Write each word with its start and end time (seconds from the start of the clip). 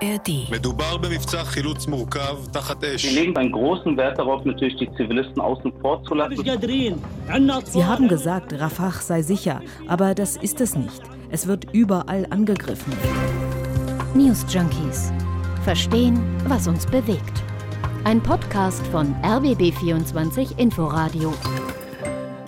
ARD. 0.00 0.28
Wir 3.02 3.10
legen 3.10 3.36
einen 3.36 3.52
großen 3.52 3.96
Wert 3.96 4.18
darauf, 4.18 4.44
natürlich 4.44 4.76
die 4.76 4.90
Zivilisten 4.96 5.40
außen 5.40 5.72
vor 5.80 6.02
zu 6.04 6.14
lassen. 6.14 6.36
Sie 7.64 7.84
haben 7.84 8.08
gesagt, 8.08 8.52
Rafah 8.52 8.92
sei 8.92 9.22
sicher, 9.22 9.60
aber 9.86 10.14
das 10.14 10.36
ist 10.36 10.60
es 10.60 10.76
nicht. 10.76 11.02
Es 11.30 11.46
wird 11.46 11.72
überall 11.72 12.26
angegriffen. 12.30 12.92
News 14.14 14.46
Junkies. 14.48 15.12
Verstehen, 15.64 16.18
was 16.46 16.68
uns 16.68 16.86
bewegt. 16.86 17.42
Ein 18.04 18.22
Podcast 18.22 18.86
von 18.86 19.14
RBB24 19.22 20.58
Inforadio. 20.58 21.34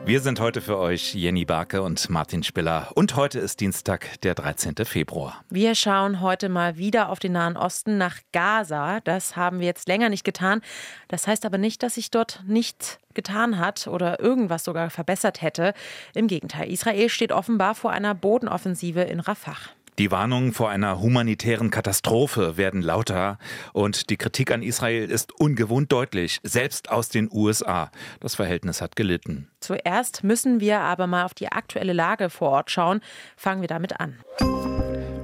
Wir 0.07 0.21
sind 0.21 0.41
heute 0.41 0.61
für 0.61 0.79
euch 0.79 1.15
Jenny 1.15 1.45
Barke 1.45 1.83
und 1.83 2.09
Martin 2.11 2.43
Spiller. 2.43 2.89
Und 2.95 3.17
heute 3.17 3.39
ist 3.39 3.61
Dienstag, 3.61 4.21
der 4.23 4.35
13. 4.35 4.75
Februar. 4.85 5.45
Wir 5.51 5.75
schauen 5.75 6.21
heute 6.21 6.49
mal 6.49 6.79
wieder 6.79 7.11
auf 7.11 7.19
den 7.19 7.33
Nahen 7.33 7.57
Osten 7.57 7.99
nach 7.99 8.17
Gaza. 8.33 9.01
Das 9.01 9.37
haben 9.37 9.61
wir 9.61 9.67
jetzt 9.67 9.87
länger 9.87 10.09
nicht 10.09 10.25
getan. 10.25 10.63
Das 11.09 11.27
heißt 11.27 11.45
aber 11.45 11.59
nicht, 11.59 11.83
dass 11.83 11.95
sich 11.95 12.11
dort 12.11 12.43
nichts 12.47 12.99
getan 13.15 13.59
hat 13.59 13.87
oder 13.87 14.21
irgendwas 14.21 14.65
sogar 14.65 14.91
verbessert 14.91 15.43
hätte. 15.43 15.75
Im 16.15 16.27
Gegenteil, 16.27 16.73
Israel 16.73 17.09
steht 17.09 17.31
offenbar 17.31 17.75
vor 17.75 17.93
einer 17.93 18.15
Bodenoffensive 18.15 19.03
in 19.03 19.21
Rafah. 19.21 19.59
Die 19.99 20.11
Warnungen 20.11 20.53
vor 20.53 20.71
einer 20.71 21.01
humanitären 21.01 21.71
Katastrophe 21.71 22.57
werden 22.57 22.83
lauter 22.83 23.39
und 23.73 24.11
die 24.11 24.17
Kritik 24.17 24.51
an 24.51 24.63
Israel 24.63 25.11
ist 25.11 25.33
ungewohnt 25.39 25.93
deutlich, 25.93 26.41
selbst 26.43 26.91
aus 26.91 27.09
den 27.09 27.29
USA. 27.31 27.91
Das 28.21 28.35
Verhältnis 28.35 28.81
hat 28.81 28.97
gelitten. 28.97 29.49
Zuerst 29.61 30.25
müssen 30.25 30.61
wir 30.61 30.81
aber 30.81 31.07
mal 31.07 31.25
auf 31.25 31.35
die 31.35 31.53
aktuelle 31.53 31.93
Lage 31.93 32.31
vor 32.31 32.51
Ort 32.51 32.71
schauen. 32.71 33.01
Fangen 33.37 33.61
wir 33.61 33.69
damit 33.69 34.01
an. 34.01 34.19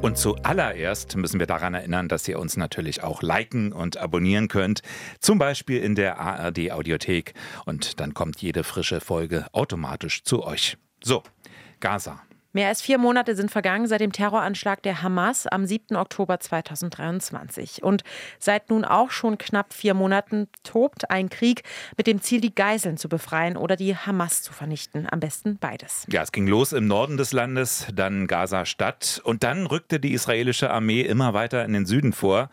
Und 0.02 0.18
zuallererst 0.18 1.16
müssen 1.16 1.40
wir 1.40 1.46
daran 1.46 1.74
erinnern, 1.74 2.08
dass 2.08 2.28
ihr 2.28 2.38
uns 2.38 2.56
natürlich 2.56 3.02
auch 3.02 3.22
liken 3.22 3.72
und 3.72 3.96
abonnieren 3.96 4.48
könnt, 4.48 4.82
zum 5.20 5.38
Beispiel 5.38 5.82
in 5.82 5.94
der 5.94 6.20
ARD 6.20 6.70
Audiothek. 6.70 7.34
Und 7.64 7.98
dann 7.98 8.14
kommt 8.14 8.40
jede 8.42 8.62
frische 8.62 9.00
Folge 9.00 9.46
automatisch 9.52 10.22
zu 10.22 10.44
euch. 10.44 10.76
So, 11.02 11.22
Gaza. 11.80 12.20
Mehr 12.56 12.68
als 12.68 12.80
vier 12.80 12.96
Monate 12.96 13.36
sind 13.36 13.50
vergangen 13.50 13.86
seit 13.86 14.00
dem 14.00 14.12
Terroranschlag 14.12 14.82
der 14.82 15.02
Hamas 15.02 15.46
am 15.46 15.66
7. 15.66 15.94
Oktober 15.94 16.40
2023. 16.40 17.82
Und 17.82 18.02
seit 18.38 18.70
nun 18.70 18.86
auch 18.86 19.10
schon 19.10 19.36
knapp 19.36 19.74
vier 19.74 19.92
Monaten 19.92 20.48
tobt 20.62 21.10
ein 21.10 21.28
Krieg 21.28 21.64
mit 21.98 22.06
dem 22.06 22.22
Ziel, 22.22 22.40
die 22.40 22.54
Geiseln 22.54 22.96
zu 22.96 23.10
befreien 23.10 23.58
oder 23.58 23.76
die 23.76 23.94
Hamas 23.94 24.40
zu 24.40 24.54
vernichten. 24.54 25.06
Am 25.10 25.20
besten 25.20 25.58
beides. 25.58 26.06
Ja, 26.10 26.22
es 26.22 26.32
ging 26.32 26.46
los 26.46 26.72
im 26.72 26.86
Norden 26.86 27.18
des 27.18 27.34
Landes, 27.34 27.88
dann 27.94 28.26
Gaza-Stadt 28.26 29.20
und 29.22 29.42
dann 29.42 29.66
rückte 29.66 30.00
die 30.00 30.14
israelische 30.14 30.70
Armee 30.70 31.02
immer 31.02 31.34
weiter 31.34 31.62
in 31.62 31.74
den 31.74 31.84
Süden 31.84 32.14
vor. 32.14 32.48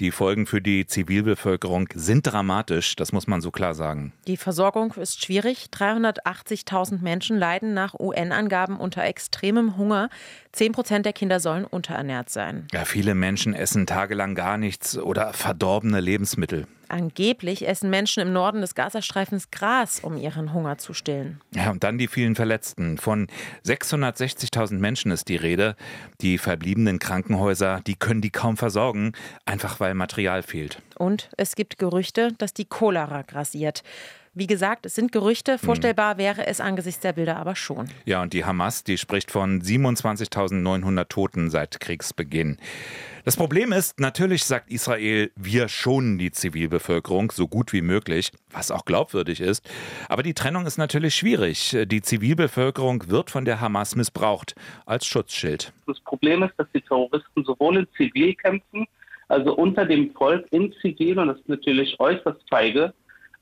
Die 0.00 0.10
Folgen 0.10 0.44
für 0.44 0.60
die 0.60 0.86
Zivilbevölkerung 0.86 1.88
sind 1.94 2.26
dramatisch, 2.26 2.94
das 2.94 3.10
muss 3.12 3.26
man 3.26 3.40
so 3.40 3.50
klar 3.50 3.72
sagen. 3.72 4.12
Die 4.26 4.36
Versorgung 4.36 4.92
ist 5.00 5.24
schwierig. 5.24 5.68
380.000 5.72 7.00
Menschen 7.00 7.38
leiden 7.38 7.72
nach 7.72 7.94
UN-Angaben 7.98 8.76
unter 8.76 9.02
extrem 9.02 9.45
extremem 9.46 9.76
Hunger. 9.76 10.08
Zehn 10.50 10.72
Prozent 10.72 11.06
der 11.06 11.12
Kinder 11.12 11.38
sollen 11.38 11.64
unterernährt 11.64 12.30
sein. 12.30 12.66
Ja, 12.72 12.84
viele 12.84 13.14
Menschen 13.14 13.54
essen 13.54 13.86
tagelang 13.86 14.34
gar 14.34 14.58
nichts 14.58 14.98
oder 14.98 15.32
verdorbene 15.32 16.00
Lebensmittel. 16.00 16.66
Angeblich 16.88 17.66
essen 17.68 17.90
Menschen 17.90 18.22
im 18.22 18.32
Norden 18.32 18.60
des 18.60 18.74
Gazastreifens 18.74 19.50
Gras, 19.50 20.00
um 20.00 20.16
ihren 20.16 20.52
Hunger 20.52 20.78
zu 20.78 20.94
stillen. 20.94 21.40
Ja, 21.54 21.70
und 21.70 21.84
dann 21.84 21.98
die 21.98 22.08
vielen 22.08 22.34
Verletzten. 22.34 22.96
Von 22.96 23.28
660.000 23.64 24.78
Menschen 24.78 25.10
ist 25.10 25.28
die 25.28 25.36
Rede. 25.36 25.76
Die 26.20 26.38
verbliebenen 26.38 26.98
Krankenhäuser, 26.98 27.80
die 27.86 27.96
können 27.96 28.20
die 28.20 28.30
kaum 28.30 28.56
versorgen, 28.56 29.12
einfach 29.44 29.78
weil 29.78 29.94
Material 29.94 30.42
fehlt. 30.42 30.80
Und 30.96 31.28
es 31.36 31.54
gibt 31.54 31.78
Gerüchte, 31.78 32.32
dass 32.38 32.54
die 32.54 32.64
Cholera 32.64 33.22
grassiert. 33.22 33.82
Wie 34.38 34.46
gesagt, 34.46 34.84
es 34.84 34.94
sind 34.94 35.12
Gerüchte, 35.12 35.56
vorstellbar 35.56 36.18
wäre 36.18 36.46
es 36.46 36.60
angesichts 36.60 37.00
der 37.00 37.14
Bilder 37.14 37.38
aber 37.38 37.56
schon. 37.56 37.88
Ja, 38.04 38.20
und 38.20 38.34
die 38.34 38.44
Hamas, 38.44 38.84
die 38.84 38.98
spricht 38.98 39.30
von 39.30 39.62
27.900 39.62 41.08
Toten 41.08 41.48
seit 41.48 41.80
Kriegsbeginn. 41.80 42.58
Das 43.24 43.34
Problem 43.34 43.72
ist, 43.72 43.98
natürlich 43.98 44.44
sagt 44.44 44.70
Israel, 44.70 45.30
wir 45.36 45.68
schonen 45.68 46.18
die 46.18 46.32
Zivilbevölkerung 46.32 47.32
so 47.32 47.48
gut 47.48 47.72
wie 47.72 47.80
möglich, 47.80 48.30
was 48.50 48.70
auch 48.70 48.84
glaubwürdig 48.84 49.40
ist. 49.40 49.66
Aber 50.10 50.22
die 50.22 50.34
Trennung 50.34 50.66
ist 50.66 50.76
natürlich 50.76 51.14
schwierig. 51.14 51.74
Die 51.86 52.02
Zivilbevölkerung 52.02 53.08
wird 53.08 53.30
von 53.30 53.46
der 53.46 53.62
Hamas 53.62 53.96
missbraucht 53.96 54.54
als 54.84 55.06
Schutzschild. 55.06 55.72
Das 55.86 55.98
Problem 56.00 56.42
ist, 56.42 56.52
dass 56.58 56.66
die 56.74 56.82
Terroristen 56.82 57.42
sowohl 57.42 57.78
in 57.78 57.86
Zivil 57.96 58.34
kämpfen, 58.34 58.86
also 59.28 59.56
unter 59.56 59.86
dem 59.86 60.12
Volk 60.12 60.46
in 60.50 60.74
Zivil, 60.82 61.18
und 61.18 61.28
das 61.28 61.38
ist 61.38 61.48
natürlich 61.48 61.98
äußerst 61.98 62.42
feige, 62.50 62.92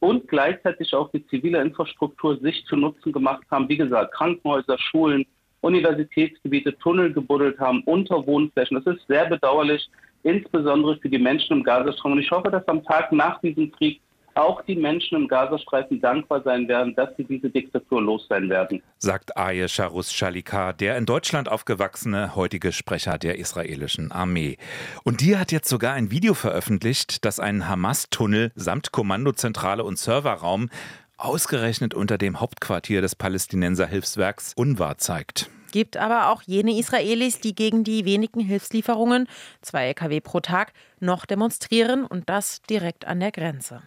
und 0.04 0.28
gleichzeitig 0.28 0.92
auch 0.92 1.10
die 1.12 1.26
zivile 1.28 1.62
Infrastruktur 1.62 2.38
sich 2.38 2.62
zu 2.66 2.76
Nutzen 2.76 3.10
gemacht 3.10 3.42
haben. 3.50 3.70
Wie 3.70 3.78
gesagt, 3.78 4.12
Krankenhäuser, 4.12 4.76
Schulen, 4.78 5.24
Universitätsgebiete, 5.62 6.76
Tunnel 6.76 7.10
gebuddelt 7.10 7.58
haben, 7.58 7.82
unter 7.86 8.26
Wohnflächen. 8.26 8.82
Das 8.84 8.94
ist 8.94 9.06
sehr 9.06 9.24
bedauerlich, 9.24 9.88
insbesondere 10.22 10.98
für 10.98 11.08
die 11.08 11.18
Menschen 11.18 11.56
im 11.56 11.62
Gazastreifen. 11.62 12.12
Und 12.12 12.18
ich 12.18 12.30
hoffe, 12.30 12.50
dass 12.50 12.68
am 12.68 12.84
Tag 12.84 13.12
nach 13.12 13.40
diesem 13.40 13.72
Krieg 13.72 14.02
auch 14.36 14.62
die 14.62 14.76
Menschen 14.76 15.16
im 15.16 15.28
Gazastreifen 15.28 16.00
dankbar 16.00 16.42
sein 16.42 16.68
werden, 16.68 16.94
dass 16.94 17.10
sie 17.16 17.24
diese 17.24 17.50
Diktatur 17.50 18.02
los 18.02 18.26
sein 18.28 18.48
werden. 18.48 18.82
Sagt 18.98 19.36
Aye 19.36 19.68
Sharus 19.68 20.12
Shalika, 20.12 20.72
der 20.72 20.96
in 20.96 21.06
Deutschland 21.06 21.48
aufgewachsene 21.48 22.34
heutige 22.34 22.72
Sprecher 22.72 23.18
der 23.18 23.38
israelischen 23.38 24.12
Armee. 24.12 24.56
Und 25.04 25.20
die 25.20 25.36
hat 25.36 25.52
jetzt 25.52 25.68
sogar 25.68 25.94
ein 25.94 26.10
Video 26.10 26.34
veröffentlicht, 26.34 27.24
das 27.24 27.40
einen 27.40 27.68
Hamas-Tunnel 27.68 28.52
samt 28.54 28.92
Kommandozentrale 28.92 29.84
und 29.84 29.98
Serverraum 29.98 30.68
ausgerechnet 31.16 31.94
unter 31.94 32.18
dem 32.18 32.40
Hauptquartier 32.40 33.00
des 33.00 33.14
Palästinenser 33.14 33.86
Hilfswerks 33.86 34.52
UNWA 34.56 34.98
zeigt 34.98 35.50
gibt 35.74 35.96
aber 35.96 36.30
auch 36.30 36.42
jene 36.42 36.78
Israelis, 36.78 37.40
die 37.40 37.52
gegen 37.52 37.82
die 37.82 38.04
wenigen 38.04 38.38
Hilfslieferungen, 38.38 39.26
zwei 39.60 39.88
Lkw 39.88 40.20
pro 40.20 40.38
Tag, 40.38 40.72
noch 41.00 41.26
demonstrieren 41.26 42.06
und 42.06 42.30
das 42.30 42.62
direkt 42.62 43.08
an 43.08 43.18
der 43.18 43.32
Grenze. 43.32 43.82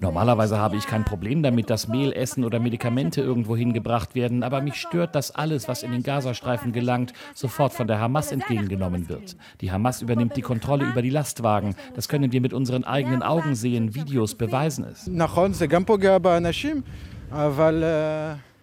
Normalerweise 0.00 0.58
habe 0.58 0.76
ich 0.76 0.86
kein 0.86 1.06
Problem 1.06 1.42
damit, 1.42 1.70
dass 1.70 1.88
Mehl, 1.88 2.12
Essen 2.12 2.44
oder 2.44 2.58
Medikamente 2.58 3.22
irgendwo 3.22 3.56
hingebracht 3.56 4.14
werden, 4.14 4.42
aber 4.42 4.60
mich 4.60 4.76
stört, 4.76 5.14
dass 5.14 5.30
alles, 5.30 5.66
was 5.66 5.82
in 5.82 5.92
den 5.92 6.02
Gazastreifen 6.02 6.72
gelangt, 6.72 7.14
sofort 7.34 7.72
von 7.72 7.86
der 7.86 8.00
Hamas 8.00 8.32
entgegengenommen 8.32 9.08
wird. 9.08 9.34
Die 9.62 9.72
Hamas 9.72 10.02
übernimmt 10.02 10.36
die 10.36 10.42
Kontrolle 10.42 10.84
über 10.84 11.00
die 11.00 11.10
Lastwagen. 11.10 11.74
Das 11.94 12.08
können 12.08 12.32
wir 12.32 12.40
mit 12.42 12.52
unseren 12.52 12.84
eigenen 12.84 13.22
Augen 13.22 13.54
sehen. 13.54 13.94
Videos 13.94 14.34
beweisen 14.34 14.84
es. 14.84 15.06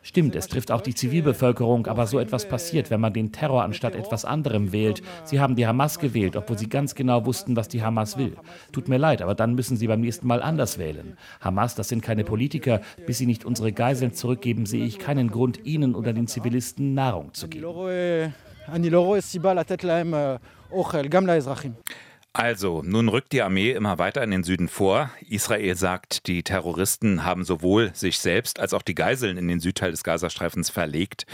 Stimmt, 0.08 0.38
es 0.38 0.48
trifft 0.48 0.72
auch 0.72 0.80
die 0.80 0.96
Zivilbevölkerung, 0.96 1.86
aber 1.88 2.08
so 2.08 2.18
etwas 2.18 2.48
passiert, 2.48 2.90
wenn 2.90 3.02
man 3.02 3.12
den 3.12 3.34
Terror 3.34 3.64
anstatt 3.64 3.94
etwas 3.94 4.24
anderem 4.24 4.72
wählt. 4.72 5.02
Sie 5.26 5.42
haben 5.42 5.58
die 5.58 5.68
Hamas 5.68 6.00
gewählt, 6.00 6.38
obwohl 6.38 6.58
sie 6.58 6.70
ganz 6.70 6.96
genau 6.96 7.26
wussten, 7.26 7.58
was 7.58 7.68
die 7.68 7.84
Hamas 7.84 8.18
will. 8.18 8.38
Tut 8.72 8.88
mir 8.88 8.98
leid, 8.98 9.22
aber 9.22 9.36
dann 9.36 9.54
müssen 9.56 9.76
sie 9.76 9.88
beim 9.88 10.00
nächsten 10.00 10.26
Mal 10.26 10.42
anders 10.42 10.78
wählen. 10.78 11.18
Hamas, 11.42 11.76
das 11.76 11.90
sind 11.90 12.02
keine 12.02 12.24
Politiker. 12.24 12.80
Bis 13.06 13.18
sie 13.18 13.26
nicht 13.26 13.44
unsere 13.44 13.74
Geiseln 13.74 14.14
zurückgeben, 14.14 14.66
sehe 14.66 14.86
ich 14.86 14.98
keinen 14.98 15.30
Grund, 15.30 15.66
ihnen 15.66 15.94
oder 15.94 16.14
den 16.14 16.28
Zivilisten 16.28 16.94
Nahrung 16.94 17.34
zu 17.34 17.50
geben. 17.50 17.66
Also, 22.38 22.84
nun 22.86 23.09
rückt 23.09 23.34
die 23.34 23.42
Armee 23.42 23.72
immer 23.72 23.98
weiter 23.98 24.22
in 24.22 24.30
den 24.30 24.44
Süden 24.44 24.68
vor. 24.68 25.09
Israel 25.28 25.74
sagt, 25.75 26.28
die 26.28 26.44
Terroristen 26.44 27.25
haben 27.25 27.44
sowohl 27.44 27.90
sich 27.96 28.20
selbst 28.20 28.59
als 28.59 28.75
auch 28.75 28.84
die 28.84 28.94
Geiseln 28.94 29.38
in 29.38 29.48
den 29.48 29.59
Südteil 29.59 29.90
des 29.90 30.03
Gazastreifens 30.03 30.70
verlegt. 30.70 31.25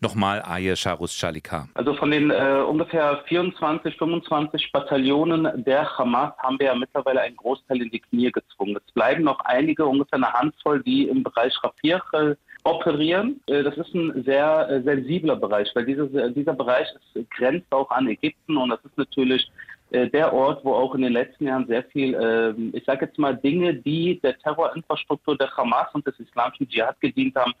Nochmal 0.00 0.42
Aye 0.42 0.74
Sharus 0.74 1.14
Shalika. 1.14 1.68
Also 1.74 1.94
von 1.94 2.10
den 2.10 2.32
äh, 2.32 2.64
ungefähr 2.68 3.22
24, 3.28 3.96
25 3.96 4.72
Bataillonen 4.72 5.62
der 5.64 5.88
Hamas 5.96 6.32
haben 6.38 6.58
wir 6.58 6.66
ja 6.66 6.74
mittlerweile 6.74 7.20
einen 7.20 7.36
Großteil 7.36 7.82
in 7.82 7.90
die 7.90 8.00
Knie 8.00 8.32
gezwungen. 8.32 8.76
Es 8.84 8.92
bleiben 8.92 9.22
noch 9.22 9.38
einige, 9.44 9.86
ungefähr 9.86 10.16
eine 10.16 10.32
Handvoll, 10.32 10.82
die 10.82 11.06
im 11.06 11.22
Bereich 11.22 11.54
Rafir 11.62 12.02
äh, 12.12 12.34
operieren. 12.64 13.40
Äh, 13.46 13.62
das 13.62 13.76
ist 13.76 13.94
ein 13.94 14.24
sehr 14.24 14.68
äh, 14.68 14.82
sensibler 14.82 15.36
Bereich, 15.36 15.70
weil 15.74 15.84
dieses, 15.84 16.10
dieser 16.34 16.54
Bereich 16.54 16.88
ist, 17.14 17.30
grenzt 17.30 17.70
auch 17.70 17.90
an 17.90 18.08
Ägypten 18.08 18.56
und 18.56 18.70
das 18.70 18.84
ist 18.84 18.98
natürlich 18.98 19.48
der 19.90 20.32
Ort, 20.32 20.64
wo 20.64 20.74
auch 20.74 20.94
in 20.94 21.02
den 21.02 21.12
letzten 21.12 21.46
Jahren 21.46 21.66
sehr 21.66 21.84
viel, 21.84 22.14
äh, 22.14 22.76
ich 22.76 22.84
sage 22.84 23.06
jetzt 23.06 23.18
mal, 23.18 23.36
Dinge, 23.36 23.74
die 23.74 24.20
der 24.20 24.38
Terrorinfrastruktur 24.38 25.36
der 25.36 25.50
Hamas 25.56 25.88
und 25.92 26.06
des 26.06 26.18
islamischen 26.20 26.68
Dschihad 26.68 27.00
gedient 27.00 27.34
haben, 27.36 27.54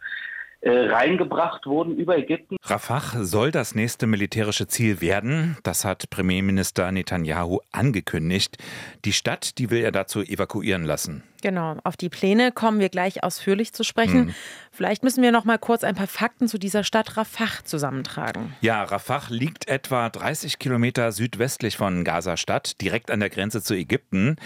äh, 0.62 0.70
reingebracht 0.70 1.64
wurden 1.66 1.96
über 1.96 2.18
Ägypten. 2.18 2.56
Rafah 2.62 3.24
soll 3.24 3.50
das 3.50 3.74
nächste 3.74 4.06
militärische 4.06 4.66
Ziel 4.66 5.00
werden. 5.00 5.56
Das 5.62 5.86
hat 5.86 6.10
Premierminister 6.10 6.92
Netanyahu 6.92 7.60
angekündigt. 7.72 8.58
Die 9.06 9.12
Stadt, 9.12 9.58
die 9.58 9.70
will 9.70 9.82
er 9.82 9.90
dazu 9.90 10.20
evakuieren 10.20 10.84
lassen. 10.84 11.22
Genau, 11.40 11.76
auf 11.84 11.96
die 11.96 12.08
Pläne 12.08 12.52
kommen 12.52 12.80
wir 12.80 12.88
gleich 12.88 13.22
ausführlich 13.24 13.72
zu 13.72 13.84
sprechen. 13.84 14.26
Hm. 14.26 14.34
Vielleicht 14.72 15.02
müssen 15.02 15.22
wir 15.22 15.32
noch 15.32 15.44
mal 15.44 15.58
kurz 15.58 15.84
ein 15.84 15.94
paar 15.94 16.06
Fakten 16.06 16.48
zu 16.48 16.58
dieser 16.58 16.84
Stadt 16.84 17.16
Rafah 17.16 17.64
zusammentragen. 17.64 18.54
Ja, 18.60 18.82
Rafah 18.82 19.22
liegt 19.28 19.68
etwa 19.68 20.08
30 20.08 20.58
Kilometer 20.58 21.12
südwestlich 21.12 21.76
von 21.76 22.04
Gaza-Stadt, 22.04 22.80
direkt 22.80 23.10
an 23.10 23.20
der 23.20 23.30
Grenze 23.30 23.62
zu 23.62 23.74
Ägypten. 23.74 24.36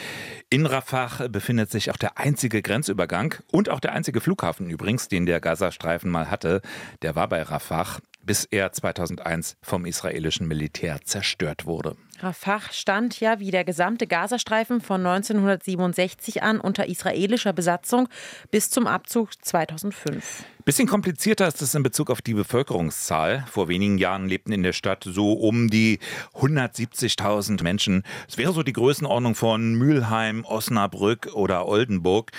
In 0.50 0.67
Rafah 0.67 1.29
befindet 1.29 1.70
sich 1.70 1.91
auch 1.91 1.96
der 1.96 2.19
einzige 2.19 2.62
Grenzübergang 2.62 3.35
und 3.50 3.69
auch 3.69 3.81
der 3.81 3.93
einzige 3.93 4.20
Flughafen 4.20 4.70
übrigens, 4.70 5.08
den 5.08 5.26
der 5.26 5.41
Gazastreifen 5.41 6.11
mal 6.11 6.31
hatte. 6.31 6.62
Der 7.02 7.14
war 7.14 7.29
bei 7.29 7.43
Rafah 7.43 7.99
bis 8.25 8.44
er 8.44 8.73
2001 8.73 9.56
vom 9.62 9.87
israelischen 9.87 10.49
Militär 10.49 11.00
zerstört 11.05 11.67
wurde. 11.67 11.97
Rafah 12.21 12.61
stand 12.71 13.21
ja 13.21 13.41
wie 13.41 13.50
der 13.50 13.65
gesamte 13.65 14.06
Gazastreifen 14.06 14.81
von 14.81 15.05
1967 15.05 16.43
an 16.43 16.61
unter 16.61 16.87
israelischer 16.87 17.53
Besatzung 17.53 18.09
bis 18.50 18.71
zum 18.71 18.87
Abzug 18.87 19.31
2005. 19.44 20.44
Bisschen 20.65 20.88
komplizierter 20.88 21.47
ist 21.47 21.61
es 21.61 21.75
in 21.75 21.82
Bezug 21.82 22.11
auf 22.11 22.23
die 22.23 22.32
Bevölkerungszahl. 22.32 23.44
Vor 23.50 23.69
wenigen 23.69 23.99
Jahren 23.99 24.27
lebten 24.29 24.53
in 24.53 24.62
der 24.62 24.73
Stadt 24.73 25.05
so 25.06 25.32
um 25.35 25.69
die 25.69 25.99
170.000 26.35 27.62
Menschen. 27.62 28.03
Es 28.29 28.38
wäre 28.38 28.53
so 28.53 28.62
die 28.62 28.73
Größenordnung 28.73 29.35
von 29.35 29.75
Mülheim, 29.75 30.44
Osnabrück 30.44 31.35
oder 31.35 31.67
Oldenburg. 31.67 32.31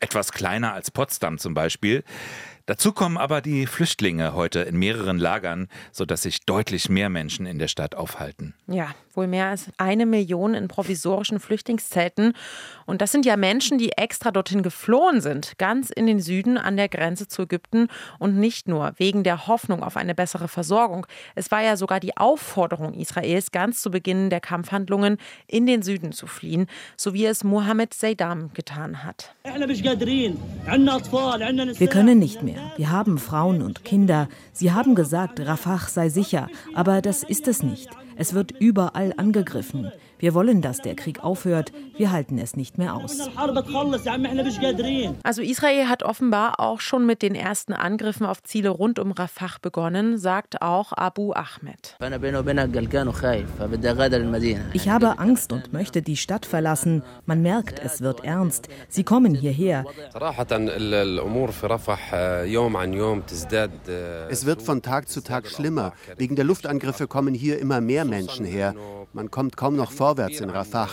Etwas 0.00 0.32
kleiner 0.32 0.72
als 0.72 0.90
Potsdam 0.90 1.38
zum 1.38 1.52
Beispiel. 1.52 2.04
Dazu 2.66 2.92
kommen 2.92 3.18
aber 3.18 3.42
die 3.42 3.66
Flüchtlinge 3.66 4.32
heute 4.32 4.60
in 4.60 4.78
mehreren 4.78 5.18
Lagern, 5.18 5.68
sodass 5.92 6.22
sich 6.22 6.46
deutlich 6.46 6.88
mehr 6.88 7.10
Menschen 7.10 7.44
in 7.44 7.58
der 7.58 7.68
Stadt 7.68 7.94
aufhalten. 7.94 8.54
Ja, 8.68 8.94
wohl 9.12 9.26
mehr 9.26 9.48
als 9.48 9.68
eine 9.76 10.06
Million 10.06 10.54
in 10.54 10.66
provisorischen 10.66 11.40
Flüchtlingszelten. 11.40 12.32
Und 12.86 13.02
das 13.02 13.12
sind 13.12 13.26
ja 13.26 13.36
Menschen, 13.36 13.76
die 13.76 13.92
extra 13.92 14.30
dorthin 14.30 14.62
geflohen 14.62 15.20
sind, 15.20 15.58
ganz 15.58 15.90
in 15.90 16.06
den 16.06 16.20
Süden 16.20 16.56
an 16.56 16.78
der 16.78 16.88
Grenze 16.88 17.28
zu 17.28 17.42
Ägypten 17.42 17.88
und 18.18 18.38
nicht 18.38 18.66
nur 18.66 18.94
wegen 18.96 19.24
der 19.24 19.46
Hoffnung 19.46 19.82
auf 19.82 19.98
eine 19.98 20.14
bessere 20.14 20.48
Versorgung. 20.48 21.06
Es 21.34 21.50
war 21.50 21.62
ja 21.62 21.76
sogar 21.76 22.00
die 22.00 22.16
Aufforderung 22.16 22.94
Israels, 22.94 23.52
ganz 23.52 23.82
zu 23.82 23.90
Beginn 23.90 24.30
der 24.30 24.40
Kampfhandlungen 24.40 25.18
in 25.46 25.66
den 25.66 25.82
Süden 25.82 26.12
zu 26.12 26.26
fliehen, 26.26 26.68
so 26.96 27.12
wie 27.12 27.26
es 27.26 27.44
Mohammed 27.44 27.92
Seydam 27.92 28.54
getan 28.54 29.04
hat. 29.04 29.34
Wir 31.78 31.88
können 31.88 32.18
nicht 32.18 32.42
mehr 32.42 32.53
mehr. 32.54 32.72
Wir 32.76 32.90
haben 32.90 33.18
Frauen 33.18 33.62
und 33.62 33.84
Kinder. 33.84 34.28
Sie 34.52 34.72
haben 34.72 34.94
gesagt, 34.94 35.40
Rafah 35.40 35.80
sei 35.88 36.08
sicher, 36.08 36.48
aber 36.74 37.02
das 37.02 37.22
ist 37.22 37.48
es 37.48 37.62
nicht. 37.62 37.88
Es 38.16 38.34
wird 38.34 38.52
überall 38.52 39.14
angegriffen. 39.16 39.90
Wir 40.24 40.32
wollen, 40.32 40.62
dass 40.62 40.78
der 40.78 40.94
Krieg 40.94 41.22
aufhört. 41.22 41.70
Wir 41.98 42.10
halten 42.10 42.38
es 42.38 42.56
nicht 42.56 42.78
mehr 42.78 42.94
aus. 42.94 43.18
Also 45.22 45.42
Israel 45.42 45.88
hat 45.90 46.02
offenbar 46.02 46.60
auch 46.60 46.80
schon 46.80 47.04
mit 47.04 47.20
den 47.20 47.34
ersten 47.34 47.74
Angriffen 47.74 48.24
auf 48.24 48.42
Ziele 48.42 48.70
rund 48.70 48.98
um 48.98 49.12
Rafah 49.12 49.58
begonnen, 49.60 50.16
sagt 50.16 50.62
auch 50.62 50.94
Abu 50.94 51.34
Ahmed. 51.34 51.98
Ich 54.72 54.88
habe 54.88 55.18
Angst 55.18 55.52
und 55.52 55.74
möchte 55.74 56.00
die 56.00 56.16
Stadt 56.16 56.46
verlassen. 56.46 57.02
Man 57.26 57.42
merkt, 57.42 57.78
es 57.84 58.00
wird 58.00 58.24
ernst. 58.24 58.68
Sie 58.88 59.04
kommen 59.04 59.34
hierher. 59.34 59.84
Es 64.30 64.46
wird 64.46 64.62
von 64.62 64.80
Tag 64.80 65.08
zu 65.10 65.20
Tag 65.20 65.46
schlimmer. 65.48 65.92
Wegen 66.16 66.34
der 66.34 66.46
Luftangriffe 66.46 67.06
kommen 67.08 67.34
hier 67.34 67.58
immer 67.58 67.82
mehr 67.82 68.06
Menschen 68.06 68.46
her. 68.46 68.74
Man 69.12 69.30
kommt 69.30 69.56
kaum 69.56 69.76
noch 69.76 69.92
vorwärts 70.14 70.40
in 70.40 70.50
Rafah. 70.50 70.88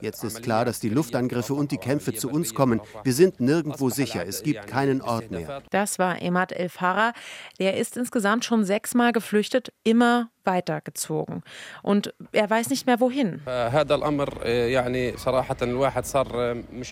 Jetzt 0.00 0.24
ist 0.24 0.42
klar, 0.42 0.64
dass 0.64 0.78
die 0.80 0.90
Luftangriffe 0.90 1.54
und 1.54 1.72
die 1.72 1.78
Kämpfe 1.78 2.12
zu 2.12 2.28
uns 2.28 2.54
kommen. 2.54 2.80
Wir 3.02 3.14
sind 3.14 3.40
nirgendwo 3.40 3.88
sicher. 3.88 4.26
Es 4.26 4.42
gibt 4.42 4.66
keinen 4.66 5.00
Ort 5.00 5.30
mehr. 5.30 5.62
Das 5.70 5.98
war 5.98 6.20
Emad 6.20 6.52
El 6.52 6.68
Farah. 6.68 7.12
Der 7.58 7.76
ist 7.76 7.96
insgesamt 7.96 8.44
schon 8.44 8.64
sechsmal 8.64 9.12
geflüchtet, 9.12 9.72
immer 9.84 10.30
weitergezogen. 10.46 11.42
Und 11.82 12.14
er 12.32 12.48
weiß 12.48 12.70
nicht 12.70 12.86
mehr 12.86 13.00
wohin. 13.00 13.40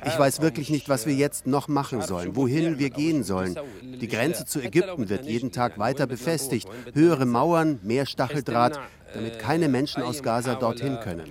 Ich 0.05 0.19
weiß 0.19 0.41
wirklich 0.41 0.71
nicht, 0.71 0.89
was 0.89 1.07
wir 1.07 1.15
jetzt 1.15 1.47
noch 1.47 1.69
machen 1.69 2.03
sollen, 2.03 2.37
wohin 2.37 2.79
wir 2.79 2.91
gehen 2.91 3.23
sollen. 3.23 3.57
Die 3.83 4.09
Grenze 4.09 4.45
zu 4.45 4.61
Ägypten 4.61 5.09
wird 5.09 5.25
jeden 5.25 5.53
Tag 5.53 5.79
weiter 5.79 6.07
befestigt. 6.07 6.69
Höhere 6.93 7.27
Mauern, 7.27 7.79
mehr 7.83 8.07
Stacheldraht 8.07 8.81
damit 9.15 9.39
keine 9.39 9.69
Menschen 9.69 10.03
aus 10.03 10.23
Gaza 10.23 10.55
dorthin 10.55 10.99
können. 11.01 11.23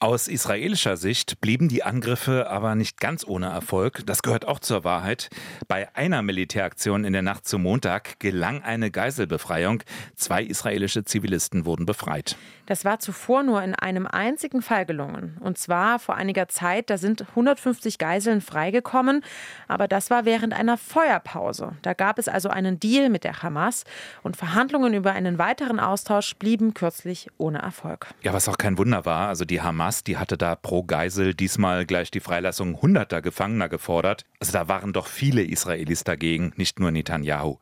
Aus 0.00 0.28
israelischer 0.28 0.96
Sicht 0.96 1.40
blieben 1.40 1.66
die 1.66 1.82
Angriffe 1.82 2.48
aber 2.48 2.76
nicht 2.76 3.00
ganz 3.00 3.26
ohne 3.26 3.46
Erfolg. 3.46 4.06
Das 4.06 4.22
gehört 4.22 4.46
auch 4.46 4.60
zur 4.60 4.84
Wahrheit. 4.84 5.28
Bei 5.66 5.88
einer 5.96 6.22
Militäraktion 6.22 7.02
in 7.02 7.12
der 7.12 7.22
Nacht 7.22 7.48
zum 7.48 7.64
Montag 7.64 8.20
gelang 8.20 8.62
eine 8.62 8.92
Geiselbefreiung. 8.92 9.82
Zwei 10.14 10.44
israelische 10.44 11.02
Zivilisten 11.02 11.64
wurden 11.64 11.84
befreit. 11.84 12.36
Das 12.66 12.84
war 12.84 13.00
zuvor 13.00 13.42
nur 13.42 13.60
in 13.60 13.74
einem 13.74 14.06
einzigen 14.06 14.62
Fall 14.62 14.86
gelungen. 14.86 15.36
Und 15.40 15.58
zwar 15.58 15.98
vor 15.98 16.14
einiger 16.14 16.46
Zeit. 16.46 16.90
Da 16.90 16.98
sind 16.98 17.22
150 17.30 17.98
Geiseln 17.98 18.40
freigekommen. 18.40 19.24
Aber 19.66 19.88
das 19.88 20.10
war 20.10 20.24
während 20.24 20.54
einer 20.54 20.78
Feuerpause. 20.78 21.72
Da 21.82 21.94
gab 21.94 22.20
es 22.20 22.28
also 22.28 22.50
einen 22.50 22.78
Deal 22.78 23.08
mit 23.08 23.24
der 23.24 23.42
Hamas. 23.42 23.82
Und 24.22 24.36
Verhandlungen 24.36 24.94
über 24.94 25.10
einen 25.10 25.38
weiteren 25.38 25.80
Austausch 25.80 26.36
blieben 26.36 26.72
kürzlich 26.72 27.30
ohne 27.36 27.58
Erfolg. 27.58 28.06
Ja, 28.22 28.32
was 28.32 28.48
auch 28.48 28.58
kein 28.58 28.78
Wunder 28.78 29.04
war. 29.04 29.26
Also 29.26 29.44
die 29.44 29.60
Hamas 29.60 29.87
Hamas, 29.88 30.04
die 30.04 30.18
hatte 30.18 30.36
da 30.36 30.54
pro 30.54 30.82
Geisel 30.82 31.32
diesmal 31.32 31.86
gleich 31.86 32.10
die 32.10 32.20
Freilassung 32.20 32.82
hunderter 32.82 33.22
Gefangener 33.22 33.70
gefordert. 33.70 34.26
Also 34.38 34.52
da 34.52 34.68
waren 34.68 34.92
doch 34.92 35.06
viele 35.06 35.42
Israelis 35.42 36.04
dagegen, 36.04 36.52
nicht 36.56 36.78
nur 36.78 36.90
Netanyahu. 36.90 37.56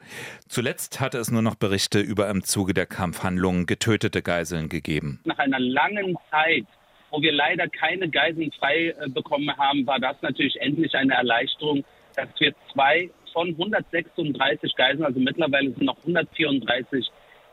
Zuletzt 0.49 1.01
hatte 1.01 1.19
es 1.19 1.31
nur 1.31 1.43
noch 1.43 1.55
Berichte 1.55 2.01
über 2.01 2.29
im 2.29 2.43
Zuge 2.43 2.75
der 2.75 2.87
Kampfhandlungen 2.87 3.67
getötete 3.67 4.23
Geiseln 4.23 4.69
gegeben. 4.69 5.21
Nach 5.25 5.39
einer 5.39 5.61
langen 5.61 6.17
Zeit 6.31 6.67
wo 7.13 7.23
wir 7.23 7.33
leider 7.33 7.69
keine 7.69 8.11
Geiseln 8.11 8.51
frei 8.59 8.89
äh, 8.89 9.09
bekommen 9.09 9.57
haben, 9.57 9.87
war 9.87 10.01
das 10.01 10.21
natürlich 10.23 10.61
endlich 10.61 10.93
eine 10.97 11.15
Erleichterung, 11.15 11.85
dass 12.17 12.29
wir 12.41 12.53
zwei 12.73 13.09
von 13.33 13.51
136 13.51 14.75
Geiseln, 14.75 15.05
also 15.05 15.21
mittlerweile 15.21 15.71
sind 15.71 15.85
noch 15.85 15.99
134 15.99 17.07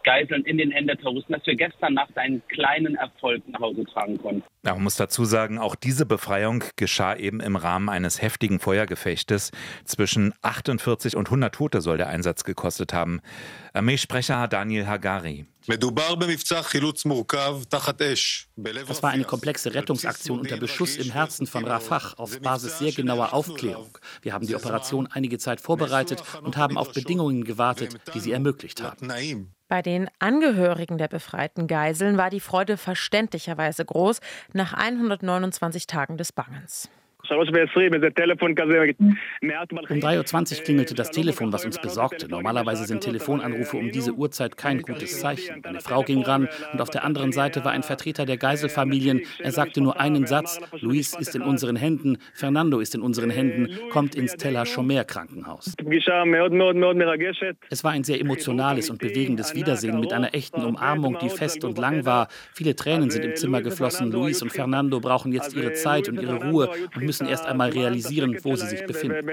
Geiseln 0.03 0.43
in 0.45 0.57
den 0.57 0.71
Händen 0.71 0.87
der 0.87 0.97
Terroristen, 0.97 1.33
dass 1.33 1.45
wir 1.45 1.55
gestern 1.55 1.93
Nacht 1.93 2.17
einen 2.17 2.41
kleinen 2.47 2.95
Erfolg 2.95 3.47
nach 3.47 3.59
Hause 3.59 3.85
tragen 3.85 4.17
konnten. 4.17 4.43
Ja, 4.65 4.73
man 4.73 4.83
muss 4.83 4.95
dazu 4.95 5.25
sagen, 5.25 5.57
auch 5.57 5.75
diese 5.75 6.05
Befreiung 6.05 6.63
geschah 6.77 7.15
eben 7.15 7.39
im 7.41 7.55
Rahmen 7.55 7.89
eines 7.89 8.21
heftigen 8.21 8.59
Feuergefechtes. 8.59 9.51
Zwischen 9.83 10.33
48 10.41 11.17
und 11.17 11.27
100 11.27 11.53
Tote 11.53 11.81
soll 11.81 11.97
der 11.97 12.07
Einsatz 12.07 12.43
gekostet 12.43 12.93
haben. 12.93 13.21
Armeesprecher 13.73 14.47
Daniel 14.47 14.87
Hagari. 14.87 15.45
Das 15.65 15.79
war 19.03 19.11
eine 19.11 19.23
komplexe 19.23 19.73
Rettungsaktion 19.73 20.39
unter 20.39 20.57
Beschuss 20.57 20.97
im 20.97 21.11
Herzen 21.11 21.47
von 21.47 21.65
Rafah 21.65 22.13
auf 22.17 22.39
Basis 22.41 22.79
sehr 22.79 22.91
genauer 22.91 23.33
Aufklärung. 23.33 23.97
Wir 24.21 24.33
haben 24.33 24.45
die 24.45 24.55
Operation 24.55 25.07
einige 25.07 25.37
Zeit 25.37 25.61
vorbereitet 25.61 26.21
und 26.41 26.57
haben 26.57 26.77
auf 26.77 26.91
Bedingungen 26.91 27.45
gewartet, 27.45 27.95
die 28.13 28.19
sie 28.19 28.33
ermöglicht 28.33 28.83
haben. 28.83 29.09
Bei 29.73 29.81
den 29.81 30.07
Angehörigen 30.19 30.99
der 30.99 31.07
befreiten 31.07 31.65
Geiseln 31.65 32.15
war 32.15 32.29
die 32.29 32.41
Freude 32.41 32.77
verständlicherweise 32.77 33.83
groß 33.83 34.19
nach 34.53 34.73
129 34.73 35.87
Tagen 35.87 36.15
des 36.15 36.31
Bangens. 36.31 36.91
Um 39.89 39.97
3.20 39.97 40.57
Uhr 40.57 40.63
klingelte 40.65 40.93
das 40.93 41.09
Telefon, 41.09 41.53
was 41.53 41.63
uns 41.63 41.79
besorgte. 41.79 42.27
Normalerweise 42.27 42.83
sind 42.83 43.01
Telefonanrufe 43.01 43.77
um 43.77 43.91
diese 43.91 44.11
Uhrzeit 44.11 44.57
kein 44.57 44.81
gutes 44.81 45.21
Zeichen. 45.21 45.61
Meine 45.63 45.79
Frau 45.79 46.03
ging 46.03 46.21
ran 46.23 46.49
und 46.73 46.81
auf 46.81 46.89
der 46.89 47.05
anderen 47.05 47.31
Seite 47.31 47.63
war 47.63 47.71
ein 47.71 47.83
Vertreter 47.83 48.25
der 48.25 48.35
Geiselfamilien. 48.35 49.21
Er 49.39 49.51
sagte 49.53 49.79
nur 49.79 50.01
einen 50.01 50.27
Satz: 50.27 50.59
Luis 50.81 51.15
ist 51.15 51.33
in 51.33 51.43
unseren 51.43 51.77
Händen, 51.77 52.17
Fernando 52.33 52.79
ist 52.79 52.93
in 52.93 53.01
unseren 53.01 53.29
Händen, 53.29 53.69
kommt 53.89 54.15
ins 54.15 54.35
Teller 54.35 54.65
Schomer 54.65 55.05
Krankenhaus. 55.05 55.75
Es 57.69 57.85
war 57.85 57.91
ein 57.91 58.03
sehr 58.03 58.19
emotionales 58.19 58.89
und 58.89 58.99
bewegendes 58.99 59.55
Wiedersehen 59.55 59.97
mit 60.01 60.11
einer 60.11 60.35
echten 60.35 60.63
Umarmung, 60.65 61.17
die 61.21 61.29
fest 61.29 61.63
und 61.63 61.77
lang 61.77 62.05
war. 62.05 62.27
Viele 62.53 62.75
Tränen 62.75 63.09
sind 63.09 63.23
im 63.23 63.35
Zimmer 63.37 63.61
geflossen. 63.61 64.11
Luis 64.11 64.41
und 64.41 64.51
Fernando 64.51 64.99
brauchen 64.99 65.31
jetzt 65.31 65.55
ihre 65.55 65.71
Zeit 65.71 66.09
und 66.09 66.21
ihre 66.21 66.43
Ruhe. 66.49 66.69
Und 66.95 67.03
müssen 67.03 67.12
erst 67.21 67.45
einmal 67.45 67.69
realisieren, 67.69 68.37
wo 68.43 68.55
sie 68.55 68.67
sich 68.67 68.85
befinden. 68.85 69.27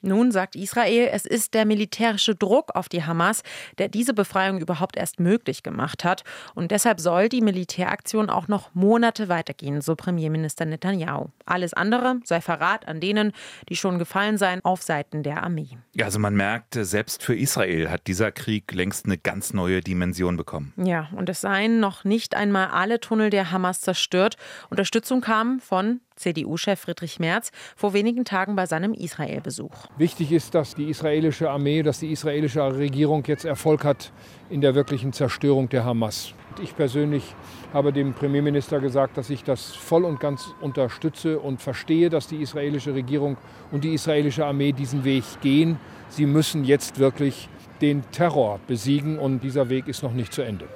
Nun 0.00 0.30
sagt 0.30 0.54
Israel, 0.54 1.08
es 1.12 1.26
ist 1.26 1.54
der 1.54 1.66
militärische 1.66 2.36
Druck 2.36 2.76
auf 2.76 2.88
die 2.88 3.02
Hamas, 3.02 3.42
der 3.78 3.88
diese 3.88 4.14
Befreiung 4.14 4.60
überhaupt 4.60 4.96
erst 4.96 5.18
möglich 5.18 5.64
gemacht 5.64 6.04
hat. 6.04 6.22
Und 6.54 6.70
deshalb 6.70 7.00
soll 7.00 7.28
die 7.28 7.40
Militäraktion 7.40 8.30
auch 8.30 8.46
noch 8.46 8.72
Monate 8.74 9.28
weitergehen, 9.28 9.80
so 9.80 9.96
Premierminister 9.96 10.66
Netanyahu. 10.66 11.30
Alles 11.46 11.74
andere 11.74 12.20
sei 12.22 12.40
Verrat 12.40 12.86
an 12.86 13.00
denen, 13.00 13.32
die 13.68 13.74
schon 13.74 13.98
gefallen 13.98 14.38
seien, 14.38 14.64
auf 14.64 14.82
Seiten 14.82 15.24
der 15.24 15.42
Armee. 15.42 15.78
Ja, 15.94 16.04
also 16.04 16.20
man 16.20 16.36
merkt, 16.36 16.74
selbst 16.74 17.24
für 17.24 17.34
Israel 17.34 17.90
hat 17.90 18.06
dieser 18.06 18.30
Krieg 18.30 18.72
längst 18.72 19.06
eine 19.06 19.18
ganz 19.18 19.52
neue 19.52 19.80
Dimension 19.80 20.36
bekommen. 20.36 20.72
Ja, 20.76 21.08
und 21.16 21.28
es 21.28 21.40
seien 21.40 21.80
noch 21.80 22.04
nicht 22.04 22.36
einmal 22.36 22.68
alle 22.68 23.00
Tunnel 23.00 23.30
der 23.30 23.50
Hamas 23.50 23.80
zerstört. 23.80 24.36
Unterstützung 24.70 25.22
kam 25.22 25.58
von 25.58 26.00
CDU-Chef 26.18 26.78
Friedrich 26.80 27.18
Merz 27.18 27.50
vor 27.76 27.92
wenigen 27.92 28.24
Tagen 28.24 28.56
bei 28.56 28.66
seinem 28.66 28.92
Israel-Besuch. 28.92 29.86
Wichtig 29.96 30.32
ist, 30.32 30.54
dass 30.54 30.74
die 30.74 30.90
israelische 30.90 31.50
Armee, 31.50 31.82
dass 31.82 32.00
die 32.00 32.12
israelische 32.12 32.60
Regierung 32.76 33.24
jetzt 33.26 33.44
Erfolg 33.44 33.84
hat 33.84 34.12
in 34.50 34.60
der 34.60 34.74
wirklichen 34.74 35.12
Zerstörung 35.12 35.68
der 35.68 35.84
Hamas. 35.84 36.34
Ich 36.62 36.74
persönlich 36.74 37.34
habe 37.72 37.92
dem 37.92 38.14
Premierminister 38.14 38.80
gesagt, 38.80 39.16
dass 39.16 39.30
ich 39.30 39.44
das 39.44 39.74
voll 39.74 40.04
und 40.04 40.18
ganz 40.18 40.54
unterstütze 40.60 41.38
und 41.38 41.62
verstehe, 41.62 42.08
dass 42.08 42.26
die 42.26 42.42
israelische 42.42 42.94
Regierung 42.94 43.36
und 43.70 43.84
die 43.84 43.94
israelische 43.94 44.44
Armee 44.44 44.72
diesen 44.72 45.04
Weg 45.04 45.24
gehen. 45.40 45.78
Sie 46.08 46.26
müssen 46.26 46.64
jetzt 46.64 46.98
wirklich 46.98 47.48
den 47.80 48.02
Terror 48.10 48.58
besiegen 48.66 49.18
und 49.18 49.44
dieser 49.44 49.68
Weg 49.68 49.86
ist 49.86 50.02
noch 50.02 50.12
nicht 50.12 50.32
zu 50.32 50.42
Ende. 50.42 50.66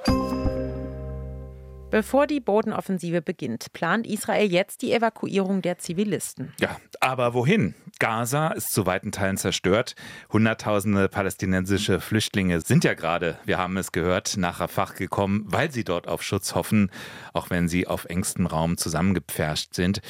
Bevor 1.93 2.25
die 2.25 2.39
Bodenoffensive 2.39 3.21
beginnt, 3.21 3.71
plant 3.71 4.07
Israel 4.07 4.51
jetzt 4.51 4.81
die 4.81 4.93
Evakuierung 4.93 5.61
der 5.61 5.77
Zivilisten. 5.77 6.51
Ja, 6.59 6.77
aber 7.01 7.35
wohin? 7.35 7.75
Gaza 7.99 8.47
ist 8.47 8.73
zu 8.73 8.87
weiten 8.87 9.11
Teilen 9.11 9.37
zerstört. 9.37 9.93
Hunderttausende 10.31 11.07
palästinensische 11.07 11.99
Flüchtlinge 11.99 12.61
sind 12.61 12.83
ja 12.83 12.95
gerade, 12.95 13.37
wir 13.45 13.59
haben 13.59 13.77
es 13.77 13.91
gehört, 13.91 14.37
nach 14.37 14.59
Rafah 14.59 14.93
gekommen, 14.97 15.43
weil 15.45 15.71
sie 15.71 15.83
dort 15.83 16.07
auf 16.07 16.23
Schutz 16.23 16.55
hoffen, 16.55 16.89
auch 17.31 17.51
wenn 17.51 17.67
sie 17.67 17.85
auf 17.85 18.05
engstem 18.05 18.47
Raum 18.47 18.75
zusammengepfercht 18.75 19.75
sind. 19.75 20.01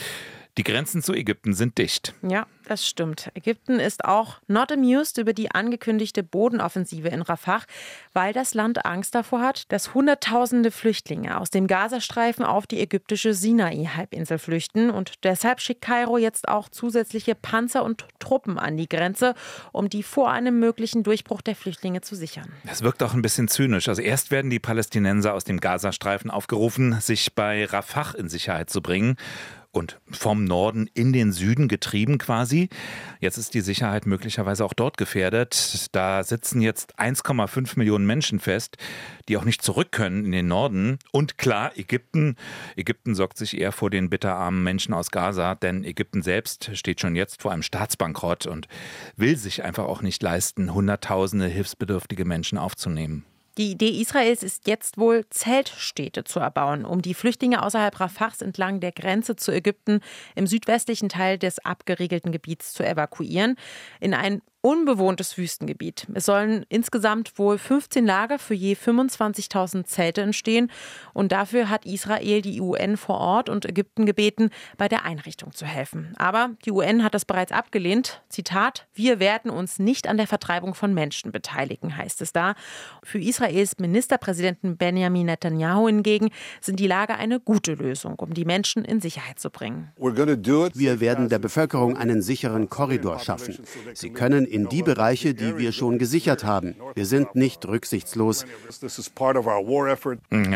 Die 0.60 0.64
Grenzen 0.64 1.02
zu 1.02 1.14
Ägypten 1.14 1.54
sind 1.54 1.80
dicht. 1.80 2.14
Ja, 2.22 2.46
das 2.66 2.88
stimmt. 2.88 3.32
Ägypten 3.34 3.80
ist 3.80 4.06
auch 4.06 4.38
not 4.48 4.72
amused 4.72 5.18
über 5.18 5.34
die 5.34 5.50
angekündigte 5.50 6.22
Bodenoffensive 6.22 7.08
in 7.08 7.24
Rafah, 7.24 7.62
weil 8.14 8.34
das 8.34 8.54
Land 8.54 8.86
Angst 8.86 9.16
davor 9.16 9.42
hat, 9.42 9.72
dass 9.72 9.96
Hunderttausende 9.96 10.70
Flüchtlinge 10.70 11.40
aus 11.40 11.50
dem 11.50 11.66
Gazastreifen 11.66 12.46
auf 12.46 12.68
die 12.68 12.80
ägyptische 12.80 13.34
Sinai-Halbinsel 13.34 14.38
flüchten. 14.38 14.92
Und 14.92 15.24
deshalb 15.24 15.60
schickt 15.60 15.82
Kairo 15.82 16.20
jetzt 16.20 16.48
auch 16.48 16.70
zusätzliche 16.70 17.34
Panzer 17.34 17.84
und 17.84 18.06
Truppen 18.20 18.60
an 18.60 18.78
die 18.78 18.88
Grenze, 18.88 19.34
um 19.72 19.90
die 19.90 20.04
vor 20.04 20.30
einem 20.32 20.60
möglichen 20.60 21.02
Durchbruch 21.02 21.42
der 21.42 21.56
Flüchtlinge 21.56 22.02
zu 22.02 22.16
sichern. 22.16 22.52
Das 22.66 22.84
wirkt 22.84 23.02
auch 23.02 23.16
ein 23.16 23.24
bisschen 23.24 23.48
zynisch. 23.48 23.90
Also 23.90 24.04
erst 24.04 24.30
werden 24.30 24.52
die 24.52 24.60
Palästinenser 24.60 25.34
aus 25.34 25.46
dem 25.46 25.60
Gazastreifen 25.60 26.30
aufgerufen, 26.30 27.02
sich 27.02 27.34
bei 27.34 27.66
Rafah 27.66 28.14
in 28.16 28.30
Sicherheit 28.30 28.70
zu 28.70 28.84
bringen 28.84 29.18
und 29.74 30.00
vom 30.10 30.46
Norden 30.46 30.88
in 30.94 31.12
den 31.14 31.32
Süden 31.32 31.68
getrieben 31.68 32.20
quasi. 32.20 32.70
Jetzt 33.20 33.38
ist 33.38 33.56
die 33.56 33.62
Sicherheit 33.62 34.06
möglicherweise 34.06 34.64
auch 34.64 34.74
dort 34.74 34.98
gefährdet. 34.98 35.90
Da 35.92 36.24
sitzen 36.24 36.62
jetzt 36.62 37.00
1,5 37.00 37.78
Millionen 37.78 38.06
Menschen 38.06 38.40
fest, 38.40 38.78
die 39.28 39.36
auch 39.36 39.46
nicht 39.46 39.64
zurück 39.64 39.92
können 39.92 40.26
in 40.26 40.32
den 40.32 40.48
Norden. 40.48 41.00
Und 41.12 41.40
klar, 41.40 41.72
Ägypten. 41.76 42.36
Ägypten 42.76 43.16
sorgt 43.16 43.38
sich 43.38 43.60
eher 43.60 43.72
vor 43.72 43.90
den 43.90 44.12
bitterarmen 44.12 44.64
Menschen 44.64 44.94
aus 44.94 45.10
Gaza, 45.10 45.56
denn 45.56 45.84
Ägypten 45.84 46.22
selbst 46.22 46.70
steht 46.78 47.02
schon 47.02 47.16
jetzt 47.16 47.42
vor 47.42 47.52
einem 47.52 47.64
Staatsbankrott 47.64 48.46
und 48.46 48.68
will 49.18 49.38
sich 49.38 49.64
einfach 49.64 49.86
auch 49.86 50.04
nicht 50.04 50.22
leisten, 50.22 50.74
Hunderttausende 50.74 51.48
hilfsbedürftige 51.48 52.26
Menschen 52.26 52.60
aufzunehmen. 52.60 53.26
Die 53.58 53.72
Idee 53.72 54.02
Israels 54.02 54.42
ist 54.42 54.68
jetzt 54.68 54.98
wohl, 54.98 55.26
Zeltstädte 55.30 56.24
zu 56.24 56.40
erbauen, 56.40 56.86
um 56.86 57.04
die 57.04 57.14
Flüchtlinge 57.14 57.62
außerhalb 57.62 58.00
Rafahs 58.00 58.42
entlang 58.42 58.80
der 58.80 58.92
Grenze 58.92 59.36
zu 59.36 59.52
Ägypten 59.52 60.00
im 60.36 60.48
südwestlichen 60.48 61.08
Teil 61.08 61.38
des 61.38 61.64
abgeriegelten 61.64 62.32
Gebiets 62.32 62.74
zu 62.74 62.84
evakuieren, 62.84 63.56
in 64.00 64.16
ein 64.16 64.42
unbewohntes 64.66 65.38
Wüstengebiet. 65.38 66.08
Es 66.14 66.26
sollen 66.26 66.66
insgesamt 66.70 67.38
wohl 67.38 67.58
15 67.58 68.06
Lager 68.06 68.40
für 68.40 68.54
je 68.54 68.76
25.000 68.76 69.84
Zelte 69.84 70.22
entstehen. 70.22 70.72
Und 71.14 71.34
dafür 71.34 71.70
hat 71.70 71.86
Israel 71.86 72.42
die 72.42 72.62
UN 72.62 72.96
vor 72.96 73.18
Ort 73.18 73.50
und 73.50 73.66
Ägypten 73.66 74.06
gebeten, 74.06 74.52
bei 74.78 74.88
der 74.88 75.04
Einrichtung 75.04 75.52
zu 75.52 75.66
helfen. 75.66 76.14
Aber 76.16 76.52
die 76.64 76.72
UN 76.72 77.04
hat 77.04 77.14
das 77.14 77.26
bereits 77.26 77.52
abgelehnt. 77.52 78.24
Zitat, 78.30 78.88
wir 78.94 79.20
werden 79.20 79.52
uns 79.52 79.80
nicht 79.80 80.08
an 80.08 80.16
der 80.16 80.28
Vertreibung 80.28 80.76
von 80.76 80.94
Menschen 80.94 81.34
beteiligen, 81.34 81.98
heißt 81.98 82.22
es 82.22 82.32
da. 82.32 82.56
Für 83.04 83.20
Israels 83.20 83.80
Ministerpräsidenten 83.80 84.78
Benjamin 84.78 85.26
Netanyahu 85.26 85.88
hingegen 85.88 86.30
sind 86.62 86.80
die 86.80 86.88
Lager 86.88 87.18
eine 87.18 87.42
gute 87.42 87.74
Lösung, 87.74 88.16
um 88.18 88.34
die 88.34 88.46
Menschen 88.46 88.86
in 88.86 89.02
Sicherheit 89.02 89.40
zu 89.40 89.50
bringen. 89.50 89.92
Wir 89.98 91.00
werden 91.02 91.28
der 91.28 91.40
Bevölkerung 91.40 91.98
einen 91.98 92.22
sicheren 92.22 92.70
Korridor 92.70 93.20
schaffen. 93.20 93.60
Sie 93.94 94.12
können 94.12 94.48
in 94.54 94.70
die 94.70 94.84
Bereiche, 94.84 95.34
die 95.34 95.58
wir 95.58 95.72
schon 95.72 95.98
gesichert 95.98 96.44
haben. 96.44 96.76
Wir 96.94 97.08
sind 97.08 97.34
nicht 97.36 97.66
rücksichtslos. 97.66 98.44
Hm, 98.44 98.50
jetzt 98.70 98.84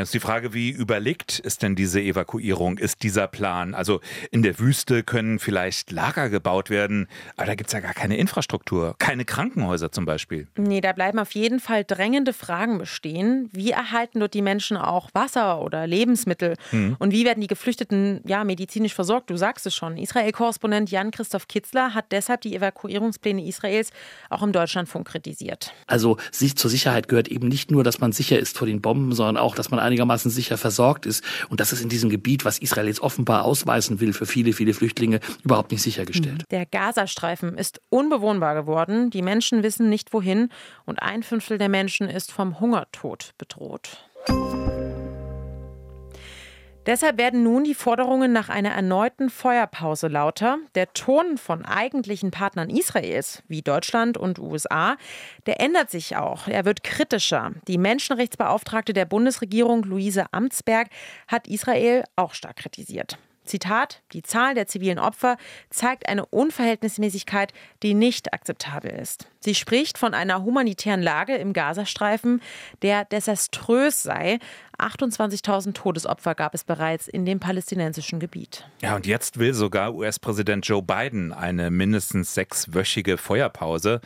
ist 0.04 0.14
die 0.14 0.20
Frage, 0.20 0.54
wie 0.54 0.70
überlegt 0.70 1.40
ist 1.40 1.64
denn 1.64 1.76
diese 1.76 2.00
Evakuierung? 2.00 2.78
Ist 2.78 3.02
dieser 3.02 3.28
Plan? 3.28 3.74
Also 3.74 4.00
in 4.30 4.44
der 4.44 4.60
Wüste 4.60 5.02
können 5.02 5.40
vielleicht 5.40 5.90
Lager 5.92 6.30
gebaut 6.30 6.70
werden, 6.70 7.08
aber 7.38 7.48
da 7.48 7.56
gibt 7.56 7.70
es 7.70 7.74
ja 7.74 7.80
gar 7.80 7.96
keine 7.96 8.18
Infrastruktur, 8.18 8.96
keine 9.00 9.26
Krankenhäuser 9.26 9.92
zum 9.92 10.06
Beispiel. 10.06 10.48
Nee, 10.58 10.82
da 10.82 10.92
bleiben 10.94 11.18
auf 11.18 11.32
jeden 11.32 11.60
Fall 11.60 11.84
drängende 11.84 12.34
Fragen 12.34 12.78
bestehen. 12.78 13.50
Wie 13.52 13.72
erhalten 13.72 14.20
dort 14.20 14.36
die 14.36 14.44
Menschen 14.44 14.78
auch 14.78 15.10
Wasser 15.14 15.60
oder 15.62 15.88
Lebensmittel? 15.88 16.56
Mhm. 16.72 16.98
Und 17.00 17.12
wie 17.14 17.26
werden 17.26 17.42
die 17.42 17.48
Geflüchteten 17.48 18.22
ja 18.26 18.44
medizinisch 18.44 18.94
versorgt? 18.94 19.32
Du 19.32 19.38
sagst 19.38 19.66
es 19.66 19.74
schon. 19.76 19.98
Israel-Korrespondent 19.98 20.92
Jan-Christoph 20.92 21.48
Kitzler 21.48 21.96
hat 21.96 22.12
deshalb 22.12 22.42
die 22.42 22.56
Evakuierungspläne 22.56 23.44
Israels 23.44 23.87
Israels 23.88 23.92
auch 24.30 24.44
im 24.44 24.52
Deutschlandfunk 24.52 25.08
kritisiert. 25.08 25.74
Also 25.88 26.18
sich 26.32 26.58
zur 26.58 26.70
Sicherheit 26.70 27.08
gehört 27.08 27.28
eben 27.30 27.48
nicht 27.48 27.72
nur, 27.72 27.84
dass 27.84 28.00
man 28.00 28.12
sicher 28.12 28.38
ist 28.38 28.58
vor 28.58 28.68
den 28.68 28.82
Bomben, 28.82 29.14
sondern 29.14 29.38
auch, 29.38 29.56
dass 29.56 29.72
man 29.72 29.80
einigermaßen 29.80 30.30
sicher 30.30 30.58
versorgt 30.58 31.06
ist. 31.06 31.24
Und 31.50 31.60
das 31.60 31.72
ist 31.72 31.82
in 31.82 31.90
diesem 31.90 32.10
Gebiet, 32.10 32.44
was 32.44 32.60
Israel 32.60 32.88
jetzt 32.88 33.00
offenbar 33.00 33.46
ausweisen 33.46 34.00
will 34.00 34.12
für 34.12 34.26
viele, 34.26 34.52
viele 34.52 34.74
Flüchtlinge, 34.74 35.22
überhaupt 35.44 35.72
nicht 35.72 35.82
sichergestellt. 35.82 36.44
Der 36.52 36.66
Gazastreifen 36.66 37.58
ist 37.58 37.80
unbewohnbar 37.90 38.56
geworden. 38.56 39.10
Die 39.12 39.22
Menschen 39.22 39.64
wissen 39.64 39.90
nicht 39.90 40.12
wohin 40.12 40.50
und 40.86 41.02
ein 41.02 41.24
Fünftel 41.24 41.58
der 41.58 41.70
Menschen 41.70 42.10
ist 42.10 42.32
vom 42.32 42.60
Hungertod 42.60 43.32
bedroht. 43.38 44.04
Deshalb 46.88 47.18
werden 47.18 47.44
nun 47.44 47.66
die 47.66 47.74
Forderungen 47.74 48.32
nach 48.32 48.48
einer 48.48 48.72
erneuten 48.72 49.30
Feuerpause 49.30 50.08
lauter. 50.08 50.58
Der 50.74 50.94
Ton 50.94 51.38
von 51.38 51.66
eigentlichen 51.66 52.32
Partnern 52.32 52.70
Israels, 52.70 53.44
wie 53.50 53.62
Deutschland 53.62 54.18
und 54.18 54.40
USA, 54.40 54.96
der 55.48 55.60
ändert 55.60 55.92
sich 55.92 56.16
auch. 56.16 56.48
Er 56.48 56.64
wird 56.64 56.86
kritischer. 56.86 57.52
Die 57.68 57.78
Menschenrechtsbeauftragte 57.78 58.94
der 58.94 59.04
Bundesregierung, 59.04 59.84
Luise 59.84 60.32
Amtsberg, 60.32 60.88
hat 61.28 61.50
Israel 61.50 62.06
auch 62.16 62.34
stark 62.34 62.56
kritisiert. 62.56 63.18
Zitat, 63.48 64.02
die 64.14 64.22
Zahl 64.22 64.54
der 64.54 64.68
zivilen 64.68 65.00
Opfer 65.00 65.38
zeigt 65.70 66.08
eine 66.08 66.26
Unverhältnismäßigkeit, 66.26 67.54
die 67.82 67.94
nicht 67.94 68.34
akzeptabel 68.34 68.92
ist. 68.92 69.28
Sie 69.40 69.56
spricht 69.56 69.98
von 69.98 70.14
einer 70.14 70.44
humanitären 70.44 71.02
Lage 71.02 71.36
im 71.36 71.54
Gazastreifen, 71.54 72.42
der 72.82 73.06
desaströs 73.06 74.04
sei. 74.04 74.40
28.000 74.80 75.74
Todesopfer 75.74 76.36
gab 76.36 76.54
es 76.54 76.64
bereits 76.64 77.08
in 77.08 77.26
dem 77.26 77.40
palästinensischen 77.40 78.20
Gebiet. 78.20 78.66
Ja, 78.82 78.96
und 78.96 79.08
jetzt 79.08 79.40
will 79.40 79.54
sogar 79.54 79.96
US-Präsident 79.96 80.68
Joe 80.68 80.84
Biden 80.84 81.34
eine 81.34 81.72
mindestens 81.72 82.34
sechswöchige 82.34 83.18
Feuerpause. 83.18 84.02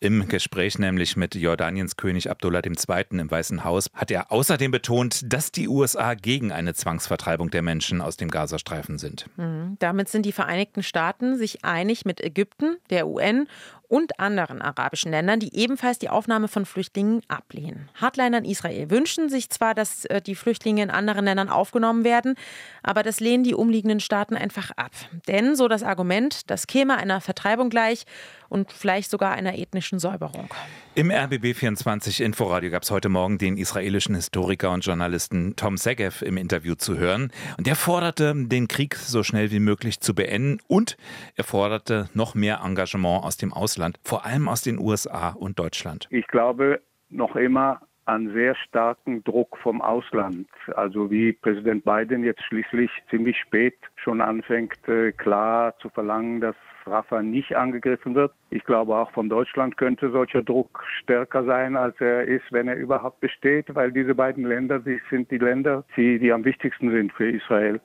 Im 0.00 0.28
Gespräch 0.28 0.78
nämlich 0.78 1.16
mit 1.16 1.34
Jordaniens 1.34 1.96
König 1.96 2.30
Abdullah 2.30 2.62
II. 2.64 3.18
im 3.18 3.30
Weißen 3.30 3.64
Haus 3.64 3.88
hat 3.94 4.10
er 4.10 4.30
außerdem 4.30 4.70
betont, 4.70 5.32
dass 5.32 5.50
die 5.50 5.68
USA 5.68 6.14
gegen 6.14 6.52
eine 6.52 6.74
Zwangsvertreibung 6.74 7.50
der 7.50 7.62
Menschen 7.62 8.00
aus 8.00 8.16
dem 8.16 8.30
Gazastreifen 8.30 8.98
sind. 8.98 9.26
Mhm. 9.36 9.76
Damit 9.80 10.08
sind 10.08 10.24
die 10.24 10.32
Vereinigten 10.32 10.82
Staaten 10.82 11.36
sich 11.36 11.64
einig 11.64 12.04
mit 12.04 12.20
Ägypten, 12.20 12.76
der 12.90 13.08
UN 13.08 13.48
und 13.92 14.18
anderen 14.18 14.62
arabischen 14.62 15.10
Ländern, 15.10 15.38
die 15.38 15.54
ebenfalls 15.54 15.98
die 15.98 16.08
Aufnahme 16.08 16.48
von 16.48 16.64
Flüchtlingen 16.64 17.20
ablehnen. 17.28 17.90
Hardliner 18.00 18.38
in 18.38 18.46
Israel 18.46 18.88
wünschen 18.88 19.28
sich 19.28 19.50
zwar, 19.50 19.74
dass 19.74 20.06
äh, 20.06 20.22
die 20.22 20.34
Flüchtlinge 20.34 20.82
in 20.82 20.90
anderen 20.90 21.26
Ländern 21.26 21.50
aufgenommen 21.50 22.02
werden, 22.02 22.36
aber 22.82 23.02
das 23.02 23.20
lehnen 23.20 23.44
die 23.44 23.54
umliegenden 23.54 24.00
Staaten 24.00 24.34
einfach 24.34 24.70
ab. 24.76 24.92
Denn, 25.28 25.56
so 25.56 25.68
das 25.68 25.82
Argument, 25.82 26.50
das 26.50 26.66
käme 26.66 26.96
einer 26.96 27.20
Vertreibung 27.20 27.68
gleich 27.68 28.04
und 28.52 28.70
vielleicht 28.70 29.10
sogar 29.10 29.32
einer 29.32 29.58
ethnischen 29.58 29.98
Säuberung. 29.98 30.48
Im 30.94 31.10
RBB24 31.10 32.22
Inforadio 32.22 32.70
gab 32.70 32.82
es 32.82 32.90
heute 32.90 33.08
Morgen 33.08 33.38
den 33.38 33.56
israelischen 33.56 34.14
Historiker 34.14 34.70
und 34.72 34.84
Journalisten 34.84 35.56
Tom 35.56 35.78
Segev 35.78 36.22
im 36.24 36.36
Interview 36.36 36.74
zu 36.74 36.98
hören. 36.98 37.32
Und 37.56 37.66
der 37.66 37.76
forderte, 37.76 38.34
den 38.36 38.68
Krieg 38.68 38.94
so 38.94 39.22
schnell 39.22 39.50
wie 39.50 39.58
möglich 39.58 40.00
zu 40.00 40.14
beenden 40.14 40.60
und 40.68 40.96
er 41.34 41.44
forderte 41.44 42.10
noch 42.12 42.34
mehr 42.34 42.60
Engagement 42.62 43.24
aus 43.24 43.38
dem 43.38 43.52
Ausland, 43.54 43.98
vor 44.04 44.26
allem 44.26 44.48
aus 44.48 44.62
den 44.62 44.78
USA 44.78 45.30
und 45.30 45.58
Deutschland. 45.58 46.06
Ich 46.10 46.26
glaube 46.28 46.82
noch 47.08 47.36
immer 47.36 47.80
an 48.04 48.32
sehr 48.34 48.54
starken 48.56 49.22
Druck 49.24 49.56
vom 49.62 49.80
Ausland. 49.80 50.48
Also 50.74 51.10
wie 51.10 51.32
Präsident 51.32 51.84
Biden 51.84 52.24
jetzt 52.24 52.42
schließlich 52.44 52.90
ziemlich 53.10 53.38
spät 53.38 53.76
schon 53.96 54.20
anfängt, 54.20 54.76
äh, 54.88 55.12
klar 55.12 55.78
zu 55.78 55.88
verlangen, 55.88 56.40
dass 56.40 56.56
Rafah 56.86 57.22
nicht 57.22 57.56
angegriffen 57.56 58.14
wird. 58.14 58.32
Ich 58.50 58.64
glaube, 58.64 58.96
auch 58.96 59.10
von 59.12 59.28
Deutschland 59.28 59.76
könnte 59.76 60.10
solcher 60.10 60.42
Druck 60.42 60.84
stärker 61.00 61.44
sein, 61.44 61.76
als 61.76 62.00
er 62.00 62.22
ist, 62.22 62.44
wenn 62.50 62.68
er 62.68 62.76
überhaupt 62.76 63.20
besteht, 63.20 63.74
weil 63.74 63.92
diese 63.92 64.14
beiden 64.14 64.44
Länder, 64.44 64.78
die 64.78 65.00
sind 65.10 65.30
die 65.30 65.38
Länder, 65.38 65.84
die, 65.96 66.18
die 66.18 66.32
am 66.32 66.44
wichtigsten 66.44 66.90
sind 66.90 67.12
für 67.12 67.30
Israel. 67.30 67.80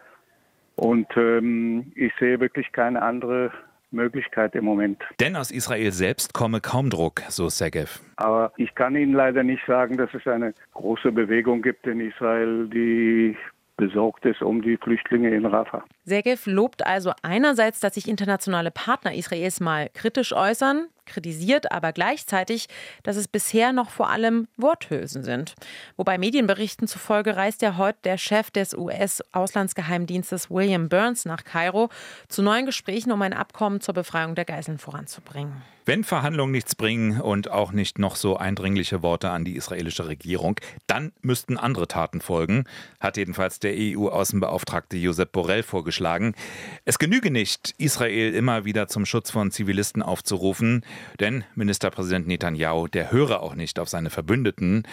Und 0.75 1.07
ähm, 1.17 1.91
ich 1.95 2.13
sehe 2.19 2.39
wirklich 2.39 2.71
keine 2.71 3.01
andere 3.01 3.51
Möglichkeit 3.91 4.53
im 4.55 4.65
Moment. 4.65 5.01
Denn 5.19 5.35
aus 5.35 5.51
Israel 5.51 5.91
selbst 5.91 6.33
komme 6.33 6.61
kaum 6.61 6.89
Druck, 6.89 7.21
so 7.29 7.49
Segev. 7.49 8.01
Aber 8.17 8.51
ich 8.57 8.75
kann 8.75 8.95
Ihnen 8.95 9.13
leider 9.13 9.43
nicht 9.43 9.65
sagen, 9.65 9.97
dass 9.97 10.13
es 10.13 10.27
eine 10.27 10.53
große 10.73 11.11
Bewegung 11.11 11.61
gibt 11.61 11.87
in 11.87 11.99
Israel, 11.99 12.67
die 12.67 13.35
besorgt 13.77 14.25
ist 14.25 14.41
um 14.41 14.61
die 14.61 14.77
Flüchtlinge 14.77 15.33
in 15.33 15.45
Rafah. 15.45 15.85
Segev 16.03 16.45
lobt 16.47 16.85
also 16.85 17.13
einerseits, 17.21 17.79
dass 17.79 17.93
sich 17.93 18.09
internationale 18.09 18.71
Partner 18.71 19.13
Israels 19.13 19.59
mal 19.59 19.89
kritisch 19.93 20.33
äußern, 20.33 20.87
kritisiert 21.05 21.71
aber 21.71 21.93
gleichzeitig, 21.93 22.67
dass 23.03 23.15
es 23.15 23.27
bisher 23.27 23.71
noch 23.71 23.89
vor 23.89 24.09
allem 24.09 24.47
Worthülsen 24.57 25.23
sind. 25.23 25.55
Wobei 25.95 26.17
Medienberichten 26.17 26.87
zufolge 26.87 27.37
reist 27.37 27.61
ja 27.61 27.77
heute 27.77 27.99
der 28.03 28.17
Chef 28.17 28.51
des 28.51 28.75
US-Auslandsgeheimdienstes 28.75 30.51
William 30.51 30.89
Burns 30.89 31.25
nach 31.25 31.43
Kairo 31.43 31.89
zu 32.27 32.41
neuen 32.41 32.65
Gesprächen, 32.65 33.11
um 33.11 33.21
ein 33.21 33.33
Abkommen 33.33 33.79
zur 33.79 33.93
Befreiung 33.93 34.35
der 34.35 34.45
Geiseln 34.45 34.79
voranzubringen. 34.79 35.61
Wenn 35.87 36.03
Verhandlungen 36.03 36.51
nichts 36.51 36.75
bringen 36.75 37.21
und 37.21 37.49
auch 37.49 37.71
nicht 37.71 37.97
noch 37.97 38.17
so 38.17 38.35
eindringliche 38.35 39.03
Worte 39.03 39.29
an 39.29 39.45
die 39.45 39.55
israelische 39.55 40.09
Regierung, 40.09 40.59
dann 40.85 41.13
müssten 41.21 41.55
andere 41.55 41.87
Taten 41.87 42.19
folgen, 42.19 42.65
hat 42.99 43.15
jedenfalls 43.15 43.59
der 43.59 43.73
EU-Außenbeauftragte 43.73 44.97
Josep 44.97 45.31
Borrell 45.31 45.63
vorgeschlagen. 45.63 46.35
Es 46.83 46.99
genüge 46.99 47.31
nicht, 47.31 47.73
Israel 47.77 48.33
immer 48.33 48.65
wieder 48.65 48.89
zum 48.89 49.05
Schutz 49.05 49.31
von 49.31 49.49
Zivilisten 49.49 50.03
aufzurufen, 50.03 50.83
denn 51.21 51.45
Ministerpräsident 51.55 52.27
Netanyahu, 52.27 52.89
der 52.89 53.09
höre 53.13 53.41
auch 53.41 53.55
nicht 53.55 53.79
auf 53.79 53.87
seine 53.87 54.09
Verbündeten. 54.09 54.83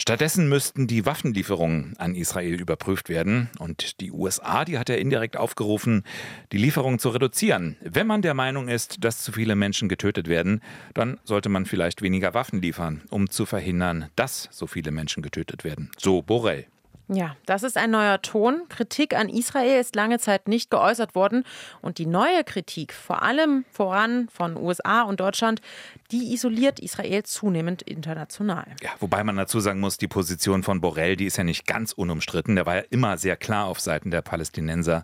Stattdessen 0.00 0.48
müssten 0.48 0.86
die 0.86 1.04
Waffenlieferungen 1.06 1.94
an 1.98 2.14
Israel 2.14 2.60
überprüft 2.60 3.08
werden. 3.08 3.50
Und 3.58 4.00
die 4.00 4.12
USA, 4.12 4.64
die 4.64 4.78
hat 4.78 4.88
er 4.88 4.98
indirekt 4.98 5.36
aufgerufen, 5.36 6.04
die 6.52 6.58
Lieferungen 6.58 7.00
zu 7.00 7.08
reduzieren. 7.08 7.76
Wenn 7.82 8.06
man 8.06 8.22
der 8.22 8.34
Meinung 8.34 8.68
ist, 8.68 9.04
dass 9.04 9.22
zu 9.22 9.32
viele 9.32 9.56
Menschen 9.56 9.88
getötet 9.88 10.28
werden, 10.28 10.62
dann 10.94 11.18
sollte 11.24 11.48
man 11.48 11.66
vielleicht 11.66 12.00
weniger 12.00 12.32
Waffen 12.32 12.62
liefern, 12.62 13.02
um 13.10 13.28
zu 13.28 13.44
verhindern, 13.44 14.08
dass 14.14 14.48
so 14.52 14.68
viele 14.68 14.92
Menschen 14.92 15.22
getötet 15.22 15.64
werden. 15.64 15.90
So 15.98 16.22
Borrell. 16.22 16.66
Ja, 17.10 17.36
das 17.46 17.62
ist 17.62 17.78
ein 17.78 17.90
neuer 17.90 18.20
Ton. 18.20 18.62
Kritik 18.68 19.14
an 19.16 19.30
Israel 19.30 19.80
ist 19.80 19.96
lange 19.96 20.18
Zeit 20.18 20.46
nicht 20.46 20.70
geäußert 20.70 21.14
worden. 21.14 21.44
Und 21.80 21.96
die 21.96 22.04
neue 22.04 22.44
Kritik, 22.44 22.92
vor 22.92 23.22
allem 23.22 23.64
voran 23.72 24.28
von 24.30 24.58
USA 24.58 25.02
und 25.02 25.18
Deutschland, 25.18 25.62
die 26.10 26.34
isoliert 26.34 26.80
Israel 26.80 27.22
zunehmend 27.22 27.80
international. 27.80 28.66
Ja, 28.82 28.90
wobei 29.00 29.24
man 29.24 29.36
dazu 29.36 29.58
sagen 29.60 29.80
muss, 29.80 29.96
die 29.96 30.08
Position 30.08 30.62
von 30.62 30.82
Borrell, 30.82 31.16
die 31.16 31.24
ist 31.24 31.38
ja 31.38 31.44
nicht 31.44 31.66
ganz 31.66 31.92
unumstritten. 31.92 32.56
Der 32.56 32.66
war 32.66 32.76
ja 32.76 32.84
immer 32.90 33.16
sehr 33.16 33.36
klar 33.36 33.66
auf 33.66 33.80
Seiten 33.80 34.10
der 34.10 34.20
Palästinenser. 34.20 35.02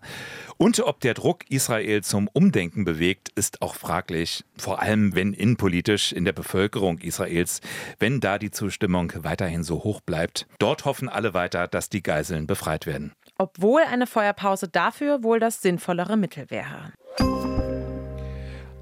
Und 0.57 0.79
ob 0.81 0.99
der 0.99 1.15
Druck 1.15 1.49
Israel 1.49 2.03
zum 2.03 2.27
Umdenken 2.27 2.85
bewegt, 2.85 3.29
ist 3.29 3.63
auch 3.63 3.73
fraglich. 3.73 4.45
Vor 4.57 4.79
allem, 4.79 5.15
wenn 5.15 5.33
innenpolitisch 5.33 6.11
in 6.11 6.23
der 6.23 6.33
Bevölkerung 6.33 6.99
Israels, 6.99 7.61
wenn 7.97 8.19
da 8.19 8.37
die 8.37 8.51
Zustimmung 8.51 9.11
weiterhin 9.15 9.63
so 9.63 9.83
hoch 9.83 10.01
bleibt. 10.01 10.45
Dort 10.59 10.85
hoffen 10.85 11.09
alle 11.09 11.33
weiter, 11.33 11.67
dass 11.67 11.89
die 11.89 11.94
Geiseln 12.01 12.47
befreit 12.47 12.85
werden. 12.85 13.13
Obwohl 13.37 13.81
eine 13.81 14.07
Feuerpause 14.07 14.67
dafür 14.67 15.23
wohl 15.23 15.39
das 15.39 15.61
sinnvollere 15.61 16.17
Mittel 16.17 16.49
wäre. 16.49 16.93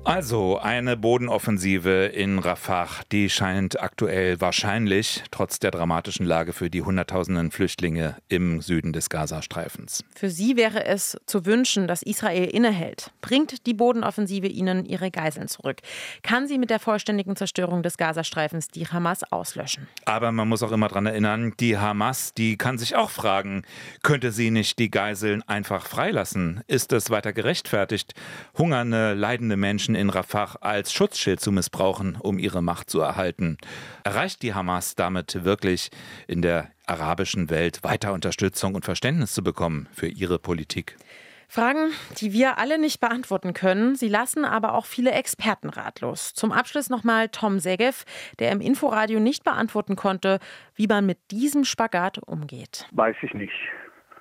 Also 0.06 0.60
eine 0.60 0.98
Bodenoffensive 0.98 2.08
in 2.08 2.38
Rafah, 2.38 2.90
die 3.14 3.30
scheint 3.30 3.80
aktuell 3.80 4.42
wahrscheinlich, 4.42 5.24
trotz 5.32 5.60
der 5.60 5.72
dramatischen 5.72 6.26
Lage 6.26 6.52
für 6.52 6.70
die 6.70 6.82
Hunderttausenden 6.82 7.52
Flüchtlinge 7.52 8.18
im 8.28 8.60
Süden 8.60 8.92
des 8.92 9.10
Gazastreifens. 9.10 10.04
Für 10.14 10.30
sie 10.30 10.58
wäre 10.58 10.84
es 10.86 11.18
zu 11.26 11.46
wünschen, 11.46 11.88
dass 11.88 12.02
Israel 12.02 12.50
innehält. 12.50 13.12
Bringt 13.22 13.66
die 13.66 13.74
Bodenoffensive 13.74 14.48
ihnen 14.48 14.84
ihre 14.84 15.10
Geiseln 15.10 15.48
zurück? 15.48 15.78
Kann 16.22 16.50
sie 16.50 16.58
mit 16.58 16.70
der 16.70 16.80
vollständigen 16.80 17.38
Zerstörung 17.38 17.82
des 17.82 17.96
Gazastreifens 17.96 18.68
die 18.68 18.86
Hamas 18.86 19.24
auslöschen? 19.32 19.88
Aber 20.04 20.34
man 20.34 20.50
muss 20.50 20.64
auch 20.64 20.74
immer 20.74 20.90
daran 20.90 21.06
erinnern, 21.06 21.54
die 21.62 21.78
Hamas, 21.78 22.34
die 22.34 22.58
kann 22.58 22.78
sich 22.78 22.98
auch 22.98 23.10
fragen, 23.10 23.64
könnte 24.02 24.34
sie 24.34 24.52
nicht 24.52 24.80
die 24.80 24.92
Geiseln 24.92 25.44
einfach 25.44 25.86
freilassen? 25.86 26.62
Ist 26.68 26.92
es 26.92 27.10
weiter 27.10 27.32
gerechtfertigt, 27.32 28.14
hungernde, 28.58 29.14
leidende 29.14 29.56
Menschen 29.56 29.93
Menschen 29.94 29.96
in 29.96 30.10
Rafah 30.10 30.58
als 30.62 30.92
Schutzschild 30.94 31.40
zu 31.40 31.52
missbrauchen, 31.52 32.18
um 32.20 32.40
ihre 32.40 32.62
Macht 32.62 32.90
zu 32.90 33.00
erhalten. 33.00 33.58
Erreicht 34.04 34.42
die 34.42 34.54
Hamas 34.54 34.96
damit 34.96 35.44
wirklich 35.44 35.90
in 36.28 36.42
der 36.42 36.70
arabischen 36.86 37.50
Welt 37.50 37.84
weiter 37.84 38.14
Unterstützung 38.14 38.76
und 38.76 38.86
Verständnis 38.86 39.34
zu 39.34 39.44
bekommen 39.44 39.88
für 39.94 40.08
ihre 40.08 40.40
Politik? 40.40 40.96
Fragen, 41.48 41.92
die 42.18 42.34
wir 42.34 42.58
alle 42.58 42.80
nicht 42.80 43.00
beantworten 43.00 43.54
können. 43.54 43.96
Sie 43.96 44.10
lassen 44.10 44.44
aber 44.44 44.74
auch 44.74 44.86
viele 44.86 45.12
Experten 45.12 45.70
ratlos. 45.70 46.34
Zum 46.34 46.52
Abschluss 46.52 46.90
nochmal 46.90 47.30
Tom 47.30 47.60
Segev, 47.60 48.06
der 48.40 48.52
im 48.52 48.62
Inforadio 48.62 49.20
nicht 49.20 49.44
beantworten 49.44 49.96
konnte, 49.96 50.40
wie 50.76 50.88
man 50.88 51.06
mit 51.06 51.20
diesem 51.30 51.64
Spagat 51.64 52.18
umgeht. 52.18 52.88
Weiß 52.92 53.16
ich 53.22 53.34
nicht. 53.36 53.54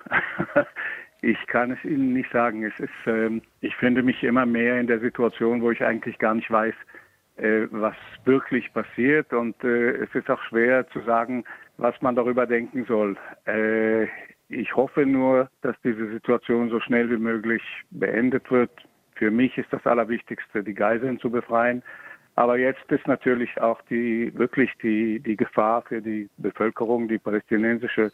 Ich 1.23 1.47
kann 1.47 1.71
es 1.71 1.81
Ihnen 1.85 2.11
nicht 2.11 2.29
sagen. 2.33 2.65
Es 2.65 2.77
ist, 2.81 2.91
ähm, 3.05 3.41
ich 3.61 3.73
finde 3.77 4.03
mich 4.03 4.21
immer 4.23 4.45
mehr 4.45 4.77
in 4.77 4.87
der 4.87 4.99
Situation, 4.99 5.61
wo 5.61 5.71
ich 5.71 5.81
eigentlich 5.81 6.17
gar 6.19 6.35
nicht 6.35 6.51
weiß, 6.51 6.73
äh, 7.37 7.61
was 7.71 7.95
wirklich 8.25 8.73
passiert. 8.73 9.31
Und 9.31 9.55
äh, 9.63 9.91
es 10.03 10.13
ist 10.13 10.29
auch 10.29 10.41
schwer 10.49 10.85
zu 10.89 10.99
sagen, 10.99 11.45
was 11.77 11.95
man 12.01 12.17
darüber 12.17 12.45
denken 12.45 12.83
soll. 12.83 13.15
Äh, 13.47 14.07
ich 14.49 14.75
hoffe 14.75 15.05
nur, 15.05 15.49
dass 15.61 15.77
diese 15.85 16.11
Situation 16.11 16.69
so 16.69 16.81
schnell 16.81 17.09
wie 17.09 17.17
möglich 17.17 17.63
beendet 17.91 18.51
wird. 18.51 18.71
Für 19.15 19.31
mich 19.31 19.57
ist 19.57 19.71
das 19.71 19.85
Allerwichtigste, 19.87 20.61
die 20.61 20.73
Geiseln 20.73 21.21
zu 21.21 21.31
befreien. 21.31 21.83
Aber 22.35 22.57
jetzt 22.57 22.91
ist 22.91 23.07
natürlich 23.07 23.61
auch 23.61 23.81
die 23.83 24.37
wirklich 24.37 24.71
die, 24.81 25.21
die 25.21 25.37
Gefahr 25.37 25.83
für 25.83 26.01
die 26.01 26.29
Bevölkerung, 26.35 27.07
die 27.07 27.17
palästinensische 27.17 28.11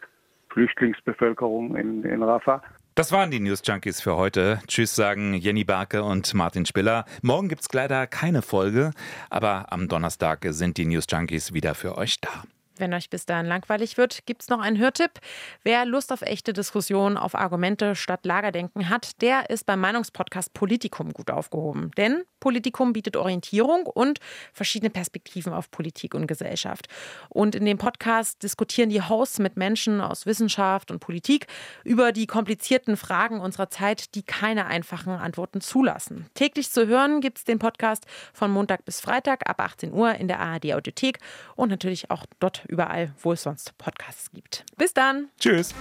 Flüchtlingsbevölkerung 0.50 1.74
in, 1.74 2.04
in 2.04 2.22
Rafah. 2.22 2.62
Das 3.00 3.12
waren 3.12 3.30
die 3.30 3.40
News 3.40 3.62
Junkies 3.64 4.02
für 4.02 4.16
heute. 4.16 4.60
Tschüss 4.66 4.94
sagen 4.94 5.32
Jenny 5.32 5.64
Barke 5.64 6.02
und 6.02 6.34
Martin 6.34 6.66
Spiller. 6.66 7.06
Morgen 7.22 7.48
gibt 7.48 7.62
es 7.62 7.72
leider 7.72 8.06
keine 8.06 8.42
Folge, 8.42 8.90
aber 9.30 9.72
am 9.72 9.88
Donnerstag 9.88 10.44
sind 10.50 10.76
die 10.76 10.84
News 10.84 11.06
Junkies 11.10 11.54
wieder 11.54 11.74
für 11.74 11.96
euch 11.96 12.20
da. 12.20 12.44
Wenn 12.80 12.94
euch 12.94 13.10
bis 13.10 13.26
dahin 13.26 13.44
langweilig 13.44 13.98
wird, 13.98 14.24
gibt 14.24 14.40
es 14.40 14.48
noch 14.48 14.60
einen 14.60 14.78
Hörtipp. 14.78 15.20
Wer 15.62 15.84
Lust 15.84 16.12
auf 16.12 16.22
echte 16.22 16.54
Diskussionen, 16.54 17.18
auf 17.18 17.34
Argumente 17.34 17.94
statt 17.94 18.24
Lagerdenken 18.24 18.88
hat, 18.88 19.20
der 19.20 19.50
ist 19.50 19.66
beim 19.66 19.80
Meinungspodcast 19.80 20.54
Politikum 20.54 21.12
gut 21.12 21.30
aufgehoben. 21.30 21.90
Denn 21.98 22.22
Politikum 22.40 22.94
bietet 22.94 23.16
Orientierung 23.16 23.84
und 23.84 24.18
verschiedene 24.54 24.88
Perspektiven 24.88 25.52
auf 25.52 25.70
Politik 25.70 26.14
und 26.14 26.26
Gesellschaft. 26.26 26.88
Und 27.28 27.54
in 27.54 27.66
dem 27.66 27.76
Podcast 27.76 28.42
diskutieren 28.42 28.88
die 28.88 29.02
Hosts 29.02 29.40
mit 29.40 29.58
Menschen 29.58 30.00
aus 30.00 30.24
Wissenschaft 30.24 30.90
und 30.90 31.00
Politik 31.00 31.46
über 31.84 32.12
die 32.12 32.26
komplizierten 32.26 32.96
Fragen 32.96 33.40
unserer 33.40 33.68
Zeit, 33.68 34.14
die 34.14 34.22
keine 34.22 34.66
einfachen 34.66 35.12
Antworten 35.12 35.60
zulassen. 35.60 36.26
Täglich 36.34 36.70
zu 36.70 36.86
hören 36.86 37.20
gibt 37.20 37.38
es 37.38 37.44
den 37.44 37.58
Podcast 37.58 38.06
von 38.32 38.50
Montag 38.50 38.86
bis 38.86 39.00
Freitag 39.00 39.48
ab 39.48 39.60
18 39.60 39.92
Uhr 39.92 40.14
in 40.14 40.26
der 40.26 40.40
ARD 40.40 40.72
Audiothek 40.72 41.18
und 41.56 41.68
natürlich 41.68 42.10
auch 42.10 42.24
dort 42.38 42.64
überall, 42.70 43.12
wo 43.22 43.32
es 43.32 43.42
sonst 43.42 43.76
Podcasts 43.76 44.30
gibt. 44.30 44.64
Bis 44.76 44.94
dann. 44.94 45.28
Tschüss. 45.38 45.74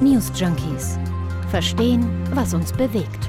News 0.00 0.30
Junkies. 0.34 0.98
Verstehen, 1.50 2.06
was 2.34 2.54
uns 2.54 2.72
bewegt. 2.72 3.28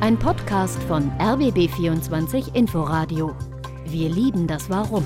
Ein 0.00 0.18
Podcast 0.18 0.82
von 0.84 1.10
RBB24 1.18 2.54
Inforadio. 2.54 3.34
Wir 3.86 4.08
lieben 4.10 4.46
das 4.46 4.68
Warum. 4.68 5.04